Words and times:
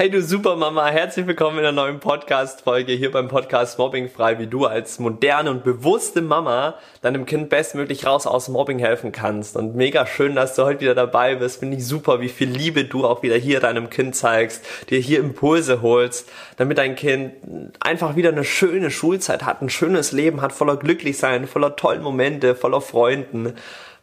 Hey 0.00 0.08
du 0.08 0.22
Supermama, 0.22 0.86
herzlich 0.86 1.26
willkommen 1.26 1.58
in 1.58 1.66
einer 1.66 1.72
neuen 1.72 2.00
Podcast-Folge 2.00 2.94
hier 2.94 3.10
beim 3.10 3.28
Podcast 3.28 3.76
Mobbing 3.78 4.08
frei, 4.08 4.38
wie 4.38 4.46
du 4.46 4.64
als 4.64 4.98
moderne 4.98 5.50
und 5.50 5.62
bewusste 5.62 6.22
Mama 6.22 6.76
deinem 7.02 7.26
Kind 7.26 7.50
bestmöglich 7.50 8.06
raus 8.06 8.26
aus 8.26 8.48
Mobbing 8.48 8.78
helfen 8.78 9.12
kannst. 9.12 9.58
Und 9.58 9.76
mega 9.76 10.06
schön, 10.06 10.34
dass 10.34 10.54
du 10.54 10.64
heute 10.64 10.80
wieder 10.80 10.94
dabei 10.94 11.34
bist. 11.34 11.60
Finde 11.60 11.76
ich 11.76 11.86
super, 11.86 12.22
wie 12.22 12.30
viel 12.30 12.48
Liebe 12.48 12.86
du 12.86 13.06
auch 13.06 13.22
wieder 13.22 13.36
hier 13.36 13.60
deinem 13.60 13.90
Kind 13.90 14.16
zeigst, 14.16 14.64
dir 14.88 14.98
hier 14.98 15.20
Impulse 15.20 15.82
holst, 15.82 16.30
damit 16.56 16.78
dein 16.78 16.96
Kind 16.96 17.34
einfach 17.80 18.16
wieder 18.16 18.30
eine 18.30 18.44
schöne 18.44 18.90
Schulzeit 18.90 19.44
hat, 19.44 19.60
ein 19.60 19.68
schönes 19.68 20.12
Leben 20.12 20.40
hat, 20.40 20.54
voller 20.54 20.78
Glücklichsein, 20.78 21.46
voller 21.46 21.76
tollen 21.76 22.00
Momente, 22.00 22.54
voller 22.54 22.80
Freunden 22.80 23.52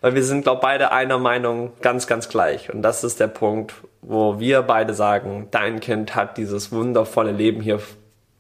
weil 0.02 0.16
wir 0.16 0.24
sind, 0.24 0.44
glaube 0.44 0.62
beide 0.62 0.92
einer 0.92 1.18
Meinung 1.18 1.72
ganz, 1.82 2.08
ganz 2.08 2.30
gleich. 2.30 2.74
Und 2.74 2.82
das 2.82 3.04
ist 3.04 3.20
der 3.20 3.28
Punkt, 3.28 3.74
wo 4.02 4.40
wir 4.40 4.62
beide 4.62 4.94
sagen, 4.94 5.48
dein 5.52 5.80
Kind 5.80 6.16
hat 6.16 6.38
dieses 6.38 6.72
wundervolle 6.72 7.32
Leben 7.32 7.62
hier 7.62 7.80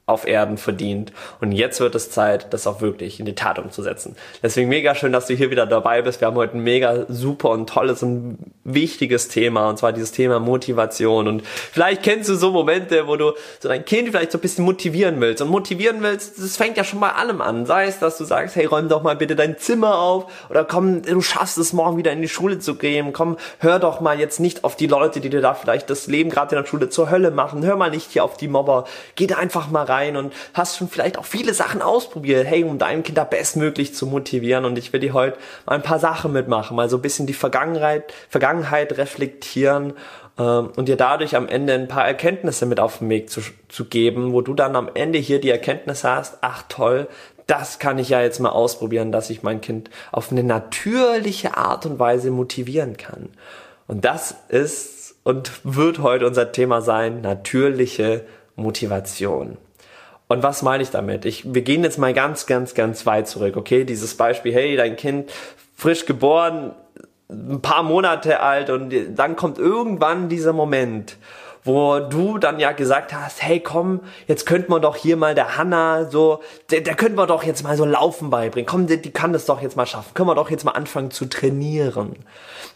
auf 0.08 0.26
Erden 0.26 0.58
verdient. 0.58 1.12
Und 1.42 1.52
jetzt 1.52 1.82
wird 1.82 1.94
es 1.94 2.10
Zeit, 2.10 2.54
das 2.54 2.66
auch 2.66 2.80
wirklich 2.80 3.20
in 3.20 3.26
die 3.26 3.36
Tat 3.36 3.60
umzusetzen. 3.60 4.16
Deswegen 4.42 4.70
mega 4.70 4.96
schön, 4.96 5.12
dass 5.12 5.28
du 5.28 5.34
hier 5.34 5.52
wieder 5.52 5.66
dabei 5.66 6.02
bist. 6.02 6.22
Wir 6.22 6.30
haben 6.30 6.38
heute 6.38 6.56
ein 6.56 6.64
mega 6.64 7.06
super 7.10 7.50
und 7.50 7.68
tolles 7.68 8.04
und 8.04 8.38
wichtiges 8.64 9.28
Thema, 9.28 9.68
und 9.68 9.78
zwar 9.78 9.92
dieses 9.92 10.14
Thema 10.14 10.40
Motivation. 10.40 11.28
Und 11.28 11.46
vielleicht 11.46 12.04
kennst 12.04 12.30
du 12.30 12.36
so 12.36 12.52
Momente, 12.52 13.06
wo 13.08 13.18
du 13.18 13.34
so 13.60 13.68
dein 13.68 13.84
Kind 13.84 14.08
vielleicht 14.08 14.32
so 14.32 14.38
ein 14.38 14.42
bisschen 14.42 14.64
motivieren 14.64 15.20
willst. 15.20 15.42
Und 15.42 15.50
motivieren 15.50 16.02
willst, 16.02 16.42
das 16.42 16.56
fängt 16.56 16.78
ja 16.78 16.86
schon 16.86 17.02
bei 17.02 17.12
allem 17.12 17.42
an. 17.42 17.66
Sei 17.66 17.88
es, 17.88 18.00
dass 18.00 18.18
du 18.18 18.24
sagst, 18.24 18.56
hey, 18.56 18.66
räum 18.66 18.88
doch 18.88 19.04
mal 19.04 19.18
bitte 19.18 19.36
dein 19.36 19.58
Zimmer 19.58 20.00
auf. 20.00 20.32
Oder 20.50 20.64
komm, 20.64 21.02
du 21.02 21.20
schaffst 21.20 21.58
es 21.58 21.74
morgen 21.74 21.98
wieder 21.98 22.14
in 22.14 22.22
die 22.22 22.30
Schule 22.30 22.60
zu 22.60 22.76
gehen. 22.76 23.12
Komm, 23.12 23.36
hör 23.60 23.78
doch 23.80 24.00
mal 24.00 24.18
jetzt 24.18 24.40
nicht 24.40 24.64
auf 24.64 24.78
die 24.78 24.88
Leute, 24.88 25.20
die 25.20 25.30
dir 25.30 25.42
da 25.42 25.54
vielleicht 25.54 25.90
das 25.90 26.08
Leben 26.08 26.30
gerade 26.30 26.56
in 26.56 26.62
der 26.62 26.70
Schule 26.70 26.88
zur 26.88 27.10
Hölle 27.10 27.32
machen. 27.32 27.66
Hör 27.66 27.76
mal 27.76 27.90
nicht 27.92 28.12
hier 28.12 28.24
auf 28.24 28.38
die 28.38 28.48
Mobber. 28.48 28.86
Geh 29.16 29.28
da 29.28 29.36
einfach 29.36 29.70
mal 29.70 29.84
rein 29.84 29.97
rein 29.98 30.16
und 30.16 30.34
hast 30.54 30.78
schon 30.78 30.90
vielleicht 30.90 31.18
auch 31.18 31.26
viele 31.26 31.53
Sachen 31.53 31.81
ausprobiert, 31.81 32.45
hey, 32.45 32.64
um 32.64 32.78
deinem 32.78 33.03
Kind 33.03 33.17
da 33.17 33.23
bestmöglich 33.23 33.94
zu 33.94 34.06
motivieren. 34.06 34.66
Und 34.66 34.78
ich 34.78 34.94
will 34.94 35.00
dir 35.00 35.14
heute 35.14 35.38
mal 35.66 35.76
ein 35.76 35.81
paar 35.81 36.00
Sachen 36.00 36.34
mitmachen, 36.34 36.76
mal 36.76 36.90
so 36.90 36.98
ein 36.98 37.02
bisschen 37.02 37.28
die 37.28 37.34
Vergangenheit, 37.34 38.14
Vergangenheit 38.30 38.98
reflektieren 38.98 39.94
ähm, 40.40 40.72
und 40.75 40.88
dir 40.88 40.98
dadurch 40.98 41.36
am 41.36 41.48
Ende 41.48 41.73
ein 41.73 41.88
paar 41.88 42.06
Erkenntnisse 42.06 42.66
mit 42.66 42.80
auf 42.80 43.00
den 43.00 43.09
Weg 43.09 43.30
zu, 43.30 43.42
zu 43.70 43.86
geben, 43.86 44.34
wo 44.34 44.42
du 44.42 44.53
dann 44.53 44.75
am 44.75 44.90
Ende 44.94 45.20
hier 45.20 45.42
die 45.42 45.50
Erkenntnis 45.50 46.03
hast, 46.03 46.38
ach 46.42 46.64
toll, 46.70 47.08
das 47.48 47.80
kann 47.80 47.98
ich 47.98 48.09
ja 48.09 48.22
jetzt 48.22 48.40
mal 48.40 48.50
ausprobieren, 48.50 49.12
dass 49.12 49.30
ich 49.30 49.42
mein 49.42 49.62
Kind 49.62 49.90
auf 50.12 50.31
eine 50.31 50.44
natürliche 50.44 51.56
Art 51.56 51.86
und 51.86 51.98
Weise 51.98 52.30
motivieren 52.30 52.98
kann. 52.98 53.30
Und 53.88 54.03
das 54.03 54.36
ist 54.50 55.16
und 55.23 55.52
wird 55.64 56.00
heute 56.00 56.25
unser 56.25 56.52
Thema 56.52 56.81
sein, 56.81 57.22
natürliche 57.22 58.25
Motivation. 58.56 59.58
Und 60.28 60.44
was 60.44 60.61
meine 60.61 60.83
ich 60.83 60.89
damit? 60.89 61.25
Ich, 61.25 61.53
wir 61.53 61.61
gehen 61.61 61.83
jetzt 61.83 61.97
mal 61.97 62.14
ganz, 62.14 62.45
ganz, 62.45 62.73
ganz 62.73 63.06
weit 63.06 63.28
zurück, 63.28 63.56
okay? 63.56 63.86
Dieses 63.86 64.16
Beispiel, 64.16 64.53
hey, 64.53 64.75
dein 64.75 64.97
Kind 64.97 65.31
frisch 65.75 66.06
geboren, 66.06 66.73
ein 67.30 67.61
paar 67.61 67.84
Monate 67.84 68.39
alt 68.39 68.69
und 68.69 68.94
dann 69.16 69.36
kommt 69.36 69.58
irgendwann 69.58 70.30
dieser 70.30 70.53
Moment, 70.53 71.17
wo 71.68 72.00
du 72.00 72.38
dann 72.38 72.60
ja 72.60 72.72
gesagt 72.72 73.14
hast, 73.14 73.44
hey 73.44 73.60
komm, 73.60 74.00
jetzt 74.26 74.46
könnte 74.46 74.72
man 74.72 74.82
doch 74.82 74.96
hier 74.96 75.18
mal 75.18 75.36
der 75.36 75.58
Hanna 75.58 76.06
so, 76.09 76.42
der, 76.72 76.82
der 76.82 76.96
könnte 76.96 77.18
man 77.18 77.28
doch 77.28 77.44
jetzt 77.44 77.64
mal 77.64 77.78
so 77.78 77.86
Laufen 77.86 78.30
beibringen. 78.30 78.66
Komm, 78.66 78.88
die, 78.88 79.02
die 79.02 79.12
kann 79.12 79.34
das 79.34 79.46
doch 79.46 79.62
jetzt 79.62 79.76
mal 79.76 79.86
schaffen. 79.86 80.14
Können 80.14 80.30
wir 80.30 80.36
doch 80.36 80.50
jetzt 80.50 80.64
mal 80.64 80.72
anfangen 80.72 81.12
zu 81.12 81.26
trainieren. 81.26 82.16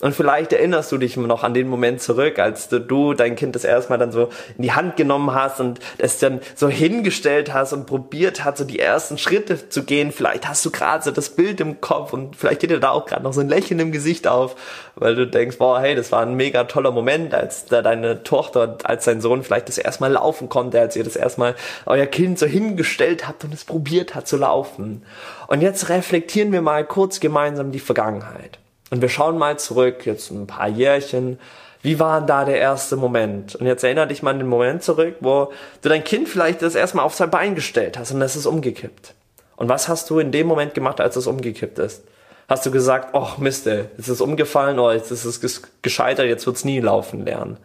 Und 0.02 0.16
vielleicht 0.16 0.52
erinnerst 0.52 0.92
du 0.92 0.98
dich 0.98 1.16
noch 1.16 1.44
an 1.44 1.54
den 1.54 1.68
Moment 1.68 2.02
zurück, 2.02 2.40
als 2.40 2.70
du, 2.70 2.80
du 2.80 3.14
dein 3.14 3.36
Kind 3.36 3.56
das 3.56 3.64
erstmal 3.64 4.00
dann 4.00 4.12
so 4.12 4.30
in 4.58 4.64
die 4.64 4.72
Hand 4.72 4.98
genommen 4.98 5.34
hast 5.34 5.60
und 5.60 5.80
es 5.98 6.18
dann 6.20 6.42
so 6.56 6.68
hingestellt 6.68 7.54
hast 7.54 7.74
und 7.74 7.86
probiert 7.86 8.44
hat, 8.44 8.58
so 8.58 8.66
die 8.66 8.80
ersten 8.80 9.18
Schritte 9.18 9.70
zu 9.70 9.84
gehen. 9.84 10.12
Vielleicht 10.12 10.48
hast 10.48 10.66
du 10.66 10.72
gerade 10.72 11.04
so 11.04 11.12
das 11.12 11.30
Bild 11.30 11.62
im 11.62 11.82
Kopf 11.82 12.14
und 12.14 12.36
vielleicht 12.36 12.62
geht 12.62 12.72
dir 12.72 12.80
da 12.80 12.90
auch 12.90 13.06
gerade 13.06 13.24
noch 13.24 13.34
so 13.34 13.42
ein 13.42 13.50
Lächeln 13.50 13.80
im 13.80 13.92
Gesicht 13.92 14.28
auf, 14.28 14.56
weil 14.96 15.16
du 15.16 15.28
denkst, 15.28 15.58
boah, 15.58 15.80
hey, 15.80 15.96
das 15.96 16.12
war 16.12 16.22
ein 16.22 16.36
mega 16.36 16.64
toller 16.66 16.92
Moment, 16.92 17.34
als 17.34 17.66
da 17.66 17.82
deine 17.82 18.24
Tochter, 18.24 18.78
als 18.86 19.06
dein 19.06 19.22
Sohn 19.22 19.44
vielleicht 19.44 19.68
das 19.68 19.78
erstmal 19.78 20.12
laufen 20.12 20.50
konnte, 20.50 20.80
als 20.80 20.96
ihr 20.96 21.04
das 21.04 21.16
erstmal 21.16 21.56
euer 21.86 22.06
Kind 22.06 22.40
so 22.40 22.46
hingestellt 22.46 23.28
habt 23.28 23.44
und 23.44 23.54
es 23.54 23.66
probiert 23.66 24.16
hat 24.16 24.28
zu 24.28 24.38
laufen. 24.38 25.04
Und 25.48 25.62
jetzt 25.62 25.90
reflektieren 25.90 26.52
wir 26.52 26.62
mal 26.62 26.86
kurz 26.86 27.20
gemeinsam 27.20 27.72
die 27.72 27.80
Vergangenheit. 27.80 28.60
Und 28.90 29.02
wir 29.02 29.10
schauen 29.10 29.38
mal 29.38 29.58
zurück, 29.58 30.06
jetzt 30.06 30.32
ein 30.32 30.48
paar 30.48 30.68
Jährchen. 30.68 31.40
Wie 31.82 32.00
war 32.00 32.22
da 32.22 32.46
der 32.46 32.60
erste 32.60 32.96
Moment? 32.96 33.56
Und 33.56 33.66
jetzt 33.66 33.84
erinnere 33.84 34.08
dich 34.08 34.22
mal 34.22 34.32
an 34.32 34.40
den 34.40 34.48
Moment 34.48 34.84
zurück, 34.84 35.16
wo 35.22 35.52
du 35.82 35.90
dein 35.90 36.04
Kind 36.04 36.28
vielleicht 36.30 36.62
das 36.62 36.76
erstmal 36.76 37.06
auf 37.06 37.16
sein 37.16 37.32
Bein 37.32 37.56
gestellt 37.56 37.98
hast 37.98 38.12
und 38.12 38.22
es 38.22 38.36
ist 38.36 38.46
umgekippt. 38.46 39.14
Und 39.56 39.70
was 39.70 39.88
hast 39.88 40.10
du 40.10 40.20
in 40.20 40.32
dem 40.32 40.48
Moment 40.48 40.74
gemacht, 40.74 41.00
als 41.00 41.16
es 41.16 41.28
umgekippt 41.28 41.80
ist? 41.80 42.04
Hast 42.48 42.66
du 42.66 42.72
gesagt, 42.72 43.10
oh 43.14 43.30
Mist, 43.38 43.66
ey, 43.68 43.86
jetzt 43.96 44.00
ist 44.00 44.10
es 44.10 44.22
umgefallen, 44.22 44.78
oh, 44.78 44.92
jetzt 44.92 45.10
ist 45.10 45.24
es 45.24 45.62
gescheitert, 45.82 46.26
jetzt 46.26 46.46
wird's 46.46 46.66
nie 46.66 46.80
laufen 46.82 47.24
lernen. 47.24 47.58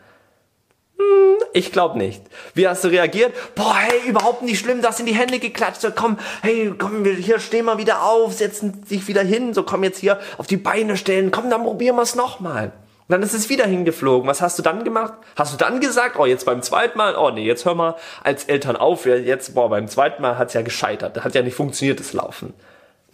Ich 1.52 1.72
glaube 1.72 1.98
nicht. 1.98 2.22
Wie 2.54 2.68
hast 2.68 2.84
du 2.84 2.88
reagiert? 2.88 3.32
Boah, 3.54 3.76
hey, 3.76 4.08
überhaupt 4.08 4.42
nicht 4.42 4.58
schlimm, 4.58 4.82
du 4.82 4.88
hast 4.88 5.00
in 5.00 5.06
die 5.06 5.14
Hände 5.14 5.38
geklatscht. 5.38 5.80
So, 5.80 5.90
komm, 5.90 6.18
hey, 6.42 6.72
komm, 6.76 7.04
wir 7.04 7.14
hier 7.14 7.38
stehen 7.38 7.64
mal 7.64 7.78
wieder 7.78 8.02
auf, 8.02 8.34
setzen 8.34 8.84
dich 8.90 9.08
wieder 9.08 9.22
hin. 9.22 9.54
So, 9.54 9.62
komm 9.62 9.84
jetzt 9.84 9.98
hier 9.98 10.18
auf 10.38 10.46
die 10.46 10.56
Beine 10.56 10.96
stellen. 10.96 11.30
Komm, 11.30 11.50
dann 11.50 11.62
probieren 11.62 11.96
wir 11.96 12.02
es 12.02 12.14
nochmal. 12.14 12.72
Und 13.08 13.12
dann 13.12 13.22
ist 13.22 13.34
es 13.34 13.48
wieder 13.48 13.66
hingeflogen. 13.66 14.28
Was 14.28 14.42
hast 14.42 14.58
du 14.58 14.62
dann 14.62 14.82
gemacht? 14.82 15.12
Hast 15.36 15.52
du 15.52 15.56
dann 15.56 15.80
gesagt, 15.80 16.18
oh, 16.18 16.26
jetzt 16.26 16.44
beim 16.44 16.60
zweiten 16.60 16.98
Mal, 16.98 17.14
oh 17.14 17.30
nee, 17.30 17.44
jetzt 17.44 17.64
hör 17.64 17.74
mal 17.74 17.94
als 18.24 18.44
Eltern 18.44 18.76
auf, 18.76 19.06
jetzt, 19.06 19.54
boah, 19.54 19.70
beim 19.70 19.86
zweiten 19.86 20.22
Mal 20.22 20.38
hat's 20.38 20.54
ja 20.54 20.62
gescheitert. 20.62 21.22
Hat 21.22 21.34
ja 21.34 21.42
nicht 21.42 21.54
funktioniert, 21.54 22.00
das 22.00 22.12
Laufen. 22.12 22.52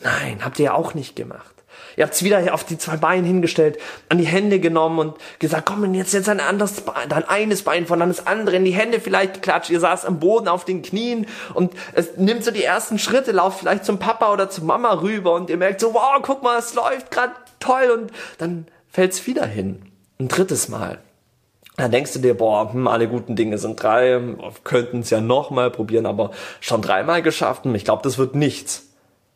Nein, 0.01 0.41
habt 0.43 0.59
ihr 0.59 0.67
ja 0.67 0.75
auch 0.75 0.95
nicht 0.95 1.15
gemacht. 1.15 1.52
Ihr 1.97 2.05
habt 2.05 2.15
es 2.15 2.23
wieder 2.23 2.55
auf 2.55 2.65
die 2.65 2.79
zwei 2.79 2.97
Beine 2.97 3.27
hingestellt, 3.27 3.79
an 4.09 4.19
die 4.19 4.27
Hände 4.27 4.61
genommen 4.61 4.99
und 4.99 5.17
gesagt, 5.39 5.67
komm, 5.67 5.95
jetzt 5.95 6.13
jetzt 6.13 6.29
ein 6.29 6.41
anderes 6.41 6.81
Bein, 6.81 7.09
dann 7.09 7.25
eines 7.25 7.63
Bein 7.63 7.87
von 7.87 8.01
dann 8.01 8.09
das 8.09 8.27
andere 8.27 8.57
in 8.57 8.65
die 8.65 8.73
Hände 8.73 9.01
vielleicht 9.01 9.35
geklatscht. 9.35 9.71
Ihr 9.71 9.81
saßt 9.81 10.07
am 10.07 10.21
Boden 10.21 10.49
auf 10.49 10.65
den 10.65 10.83
Knien 10.83 11.27
und 11.55 11.73
es 11.93 12.17
nimmt 12.17 12.45
so 12.45 12.51
die 12.51 12.65
ersten 12.65 12.99
Schritte, 12.99 13.33
lauft 13.33 13.61
vielleicht 13.61 13.85
zum 13.85 13.99
Papa 13.99 14.33
oder 14.33 14.51
zur 14.51 14.65
Mama 14.65 14.93
rüber 15.01 15.35
und 15.35 15.51
ihr 15.51 15.57
merkt 15.57 15.81
so, 15.81 15.95
wow, 15.95 16.21
guck 16.23 16.43
mal, 16.43 16.59
es 16.59 16.75
läuft 16.75 17.11
gerade 17.11 17.33
toll 17.61 17.91
und 17.91 18.13
dann 18.39 18.67
fällt 18.89 19.13
es 19.13 19.27
wieder 19.27 19.47
hin. 19.47 19.83
Ein 20.19 20.29
drittes 20.29 20.69
Mal. 20.69 20.99
Dann 21.77 21.91
denkst 21.91 22.13
du 22.13 22.19
dir, 22.19 22.35
boah, 22.35 22.73
hm, 22.73 22.87
alle 22.87 23.09
guten 23.09 23.35
Dinge 23.35 23.59
sind 23.59 23.83
drei, 23.83 24.21
könnten 24.63 25.01
es 25.01 25.11
ja 25.11 25.21
nochmal 25.21 25.71
probieren, 25.71 26.07
aber 26.07 26.31
schon 26.61 26.83
dreimal 26.83 27.23
geschafft, 27.23 27.65
ich 27.67 27.85
glaube, 27.85 28.03
das 28.03 28.19
wird 28.19 28.35
nichts. 28.35 28.89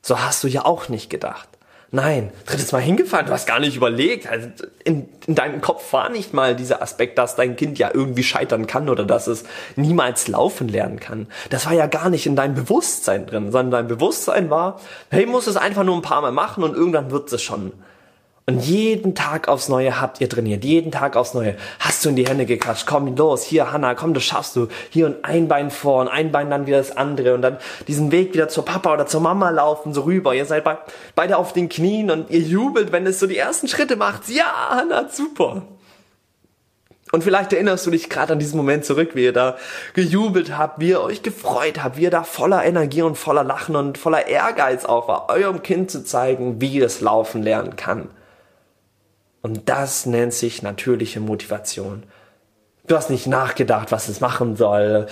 So 0.03 0.21
hast 0.21 0.45
du 0.45 0.49
ja 0.49 0.65
auch 0.65 0.89
nicht 0.89 1.11
gedacht. 1.11 1.49
Nein, 1.93 2.33
drittes 2.47 2.73
Mal 2.73 2.81
hingefallen, 2.83 3.27
du 3.27 3.33
hast 3.33 3.47
gar 3.47 3.61
nicht 3.61 3.77
überlegt. 3.77 4.27
Also 4.27 4.49
in, 4.83 5.09
in 5.27 5.35
deinem 5.37 5.61
Kopf 5.61 5.93
war 5.93 6.09
nicht 6.09 6.35
mal 6.35 6.57
dieser 6.57 6.83
Aspekt, 6.83 7.17
dass 7.17 7.37
dein 7.37 7.55
Kind 7.55 7.79
ja 7.79 7.91
irgendwie 7.95 8.25
scheitern 8.25 8.67
kann 8.67 8.89
oder 8.89 9.05
dass 9.05 9.29
es 9.29 9.45
niemals 9.77 10.27
laufen 10.27 10.69
lernen 10.69 10.99
kann. 10.99 11.29
Das 11.51 11.65
war 11.65 11.73
ja 11.73 11.87
gar 11.87 12.11
nicht 12.11 12.27
in 12.27 12.35
deinem 12.35 12.55
Bewusstsein 12.55 13.27
drin, 13.27 13.53
sondern 13.53 13.71
dein 13.71 13.89
Bewusstsein 13.89 14.51
war, 14.51 14.81
hey, 15.11 15.27
muss 15.27 15.47
es 15.47 15.57
einfach 15.57 15.85
nur 15.85 15.95
ein 15.95 16.03
paar 16.03 16.23
Mal 16.23 16.33
machen 16.33 16.65
und 16.65 16.75
irgendwann 16.75 17.13
wird 17.13 17.33
es 17.33 17.43
schon. 17.43 17.73
Und 18.49 18.61
jeden 18.61 19.17
Tag 19.17 19.49
aufs 19.49 19.69
Neue 19.69 20.01
habt 20.01 20.21
ihr 20.21 20.29
trainiert. 20.29 20.65
Jeden 20.65 20.93
Tag 20.93 21.17
aufs 21.17 21.35
Neue. 21.35 21.57
Hast 21.81 22.05
du 22.05 22.11
in 22.11 22.15
die 22.15 22.29
Hände 22.29 22.47
geklatscht. 22.47 22.87
Komm 22.87 23.17
los. 23.17 23.43
Hier, 23.43 23.73
Hanna, 23.73 23.97
komm, 23.97 24.15
das 24.15 24.23
schaffst 24.23 24.55
du. 24.55 24.69
Hier 24.91 25.07
und 25.07 25.25
ein 25.25 25.49
Bein 25.49 25.73
vor 25.73 26.01
und 26.01 26.07
ein 26.07 26.31
Bein 26.31 26.49
dann 26.49 26.69
wieder 26.69 26.79
das 26.79 26.97
andere. 26.97 27.35
Und 27.35 27.43
dann 27.43 27.59
diesen 27.89 28.13
Weg 28.13 28.35
wieder 28.35 28.49
zur 28.49 28.65
Papa 28.65 28.95
oder 28.95 29.09
zur 29.09 29.21
Mama 29.21 29.51
laufen, 29.51 29.93
so 29.93 30.03
rüber. 30.03 30.33
Ihr 30.33 30.45
seid 30.45 30.63
bei, 30.63 30.79
beide 31.17 31.39
auf 31.39 31.55
den 31.55 31.69
Knien 31.69 32.09
und 32.09 32.31
ihr 32.31 32.39
jubelt, 32.39 32.93
wenn 32.93 33.05
es 33.05 33.19
so 33.19 33.27
die 33.27 33.37
ersten 33.37 33.67
Schritte 33.67 33.97
macht. 33.97 34.29
Ja, 34.29 34.45
Hanna, 34.71 35.09
super. 35.09 35.63
Und 37.11 37.25
vielleicht 37.25 37.53
erinnerst 37.53 37.85
du 37.85 37.91
dich 37.91 38.09
gerade 38.09 38.35
an 38.35 38.39
diesen 38.39 38.59
Moment 38.59 38.85
zurück, 38.85 39.17
wie 39.17 39.25
ihr 39.25 39.33
da 39.33 39.57
gejubelt 39.95 40.57
habt, 40.57 40.79
wie 40.81 40.91
ihr 40.91 41.01
euch 41.01 41.25
gefreut 41.25 41.83
habt, 41.83 41.97
wie 41.97 42.03
ihr 42.03 42.11
da 42.11 42.23
voller 42.23 42.65
Energie 42.65 43.03
und 43.03 43.17
voller 43.17 43.43
Lachen 43.43 43.75
und 43.75 43.99
voller 43.99 44.29
Ehrgeiz 44.29 44.85
auch 44.85 45.09
war, 45.09 45.31
eurem 45.31 45.65
Kind 45.65 45.91
zu 45.91 46.05
zeigen, 46.05 46.61
wie 46.61 46.81
es 46.81 47.01
laufen 47.01 47.43
lernen 47.43 47.75
kann. 47.75 48.09
Und 49.47 49.69
das 49.69 50.07
nennt 50.07 50.35
sich 50.35 50.65
natürliche 50.65 51.21
Motivation. 51.21 52.03
Du 52.89 52.97
hast 52.97 53.11
nicht 53.11 53.29
nachgedacht, 53.29 53.93
was 53.93 54.09
es 54.09 54.21
machen 54.21 54.57
soll, 54.57 55.07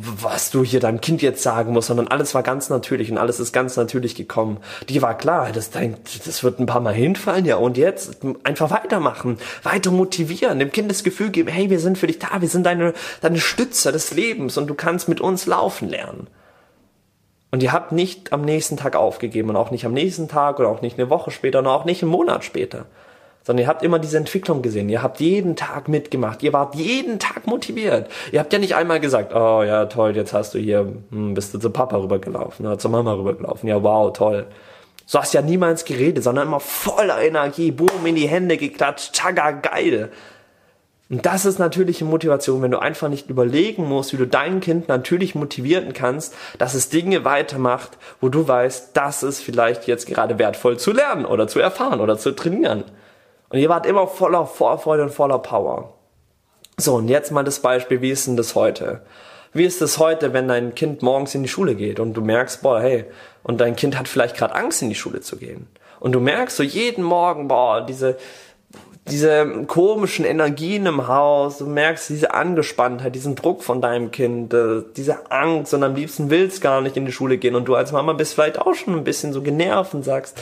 was 0.00 0.50
du 0.50 0.64
hier 0.64 0.80
deinem 0.80 1.00
Kind 1.00 1.22
jetzt 1.22 1.44
sagen 1.44 1.72
musst, 1.72 1.86
sondern 1.86 2.08
alles 2.08 2.34
war 2.34 2.42
ganz 2.42 2.70
natürlich 2.70 3.08
und 3.08 3.18
alles 3.18 3.38
ist 3.38 3.52
ganz 3.52 3.76
natürlich 3.76 4.16
gekommen. 4.16 4.58
Die 4.88 5.00
war 5.00 5.16
klar, 5.16 5.52
das, 5.52 5.70
das 5.70 6.42
wird 6.42 6.58
ein 6.58 6.66
paar 6.66 6.80
Mal 6.80 6.92
hinfallen, 6.92 7.44
ja, 7.44 7.54
und 7.54 7.76
jetzt 7.76 8.18
einfach 8.42 8.72
weitermachen, 8.72 9.38
weiter 9.62 9.92
motivieren, 9.92 10.58
dem 10.58 10.72
Kind 10.72 10.90
das 10.90 11.04
Gefühl 11.04 11.30
geben, 11.30 11.48
hey, 11.48 11.70
wir 11.70 11.78
sind 11.78 11.98
für 11.98 12.08
dich 12.08 12.18
da, 12.18 12.40
wir 12.40 12.48
sind 12.48 12.66
deine, 12.66 12.94
deine 13.20 13.38
Stützer 13.38 13.92
des 13.92 14.12
Lebens 14.12 14.58
und 14.58 14.66
du 14.66 14.74
kannst 14.74 15.08
mit 15.08 15.20
uns 15.20 15.46
laufen 15.46 15.88
lernen. 15.88 16.26
Und 17.52 17.62
ihr 17.62 17.72
habt 17.72 17.92
nicht 17.92 18.32
am 18.32 18.42
nächsten 18.42 18.76
Tag 18.76 18.96
aufgegeben 18.96 19.50
und 19.50 19.56
auch 19.56 19.70
nicht 19.70 19.86
am 19.86 19.92
nächsten 19.92 20.26
Tag 20.26 20.58
oder 20.58 20.68
auch 20.68 20.82
nicht 20.82 20.98
eine 20.98 21.10
Woche 21.10 21.30
später 21.30 21.60
und 21.60 21.68
auch 21.68 21.84
nicht 21.84 22.02
einen 22.02 22.10
Monat 22.10 22.42
später, 22.42 22.86
sondern 23.48 23.64
ihr 23.64 23.68
habt 23.68 23.82
immer 23.82 23.98
diese 23.98 24.18
Entwicklung 24.18 24.60
gesehen. 24.60 24.90
Ihr 24.90 25.02
habt 25.02 25.20
jeden 25.20 25.56
Tag 25.56 25.88
mitgemacht. 25.88 26.42
Ihr 26.42 26.52
wart 26.52 26.74
jeden 26.74 27.18
Tag 27.18 27.46
motiviert. 27.46 28.10
Ihr 28.30 28.40
habt 28.40 28.52
ja 28.52 28.58
nicht 28.58 28.74
einmal 28.74 29.00
gesagt, 29.00 29.34
oh 29.34 29.62
ja, 29.62 29.86
toll, 29.86 30.14
jetzt 30.14 30.34
hast 30.34 30.52
du 30.52 30.58
hier, 30.58 30.86
hm, 31.10 31.32
bist 31.32 31.54
du 31.54 31.58
zu 31.58 31.70
Papa 31.70 31.96
rübergelaufen 31.96 32.66
oder 32.66 32.78
zur 32.78 32.90
Mama 32.90 33.14
rübergelaufen. 33.14 33.66
Ja, 33.66 33.82
wow, 33.82 34.12
toll. 34.12 34.48
So 35.06 35.18
hast 35.18 35.32
ja 35.32 35.40
niemals 35.40 35.86
geredet, 35.86 36.24
sondern 36.24 36.46
immer 36.46 36.60
voller 36.60 37.22
Energie, 37.22 37.70
boom, 37.70 38.04
in 38.04 38.16
die 38.16 38.28
Hände 38.28 38.58
geklatscht, 38.58 39.14
tschagga, 39.14 39.52
geil. 39.52 40.10
Und 41.08 41.24
das 41.24 41.46
ist 41.46 41.58
natürliche 41.58 42.04
Motivation, 42.04 42.60
wenn 42.60 42.70
du 42.70 42.82
einfach 42.82 43.08
nicht 43.08 43.30
überlegen 43.30 43.88
musst, 43.88 44.12
wie 44.12 44.18
du 44.18 44.26
dein 44.26 44.60
Kind 44.60 44.88
natürlich 44.88 45.34
motivieren 45.34 45.94
kannst, 45.94 46.34
dass 46.58 46.74
es 46.74 46.90
Dinge 46.90 47.24
weitermacht, 47.24 47.96
wo 48.20 48.28
du 48.28 48.46
weißt, 48.46 48.90
das 48.94 49.22
ist 49.22 49.40
vielleicht 49.40 49.86
jetzt 49.86 50.06
gerade 50.06 50.38
wertvoll 50.38 50.78
zu 50.78 50.92
lernen 50.92 51.24
oder 51.24 51.48
zu 51.48 51.60
erfahren 51.60 52.00
oder 52.00 52.18
zu 52.18 52.32
trainieren. 52.32 52.84
Und 53.50 53.58
ihr 53.58 53.68
wart 53.68 53.86
immer 53.86 54.06
voller 54.06 54.46
Vorfreude 54.46 55.04
und 55.04 55.10
voller 55.10 55.38
Power. 55.38 55.94
So, 56.76 56.96
und 56.96 57.08
jetzt 57.08 57.32
mal 57.32 57.44
das 57.44 57.60
Beispiel, 57.60 58.02
wie 58.02 58.10
ist 58.10 58.26
denn 58.26 58.36
das 58.36 58.54
heute? 58.54 59.02
Wie 59.52 59.64
ist 59.64 59.80
es 59.80 59.98
heute, 59.98 60.32
wenn 60.32 60.46
dein 60.46 60.74
Kind 60.74 61.02
morgens 61.02 61.34
in 61.34 61.42
die 61.42 61.48
Schule 61.48 61.74
geht 61.74 62.00
und 62.00 62.14
du 62.14 62.20
merkst, 62.20 62.62
boah, 62.62 62.80
hey, 62.80 63.06
und 63.42 63.60
dein 63.60 63.76
Kind 63.76 63.98
hat 63.98 64.06
vielleicht 64.06 64.36
gerade 64.36 64.54
Angst, 64.54 64.82
in 64.82 64.90
die 64.90 64.94
Schule 64.94 65.20
zu 65.20 65.36
gehen. 65.36 65.66
Und 66.00 66.12
du 66.12 66.20
merkst 66.20 66.56
so 66.56 66.62
jeden 66.62 67.02
Morgen, 67.02 67.48
boah, 67.48 67.84
diese, 67.84 68.18
diese 69.10 69.64
komischen 69.66 70.24
Energien 70.24 70.86
im 70.86 71.08
Haus, 71.08 71.58
du 71.58 71.66
merkst 71.66 72.10
diese 72.10 72.34
Angespanntheit, 72.34 73.14
diesen 73.14 73.34
Druck 73.34 73.64
von 73.64 73.80
deinem 73.80 74.10
Kind, 74.10 74.52
äh, 74.52 74.82
diese 74.96 75.30
Angst 75.30 75.72
und 75.72 75.82
am 75.82 75.94
liebsten 75.94 76.30
willst 76.30 76.60
gar 76.60 76.82
nicht 76.82 76.96
in 76.96 77.06
die 77.06 77.12
Schule 77.12 77.38
gehen 77.38 77.54
und 77.54 77.66
du 77.66 77.74
als 77.74 77.90
Mama 77.90 78.12
bist 78.12 78.34
vielleicht 78.34 78.60
auch 78.60 78.74
schon 78.74 78.94
ein 78.94 79.04
bisschen 79.04 79.32
so 79.32 79.42
genervt 79.42 79.94
und 79.94 80.04
sagst, 80.04 80.40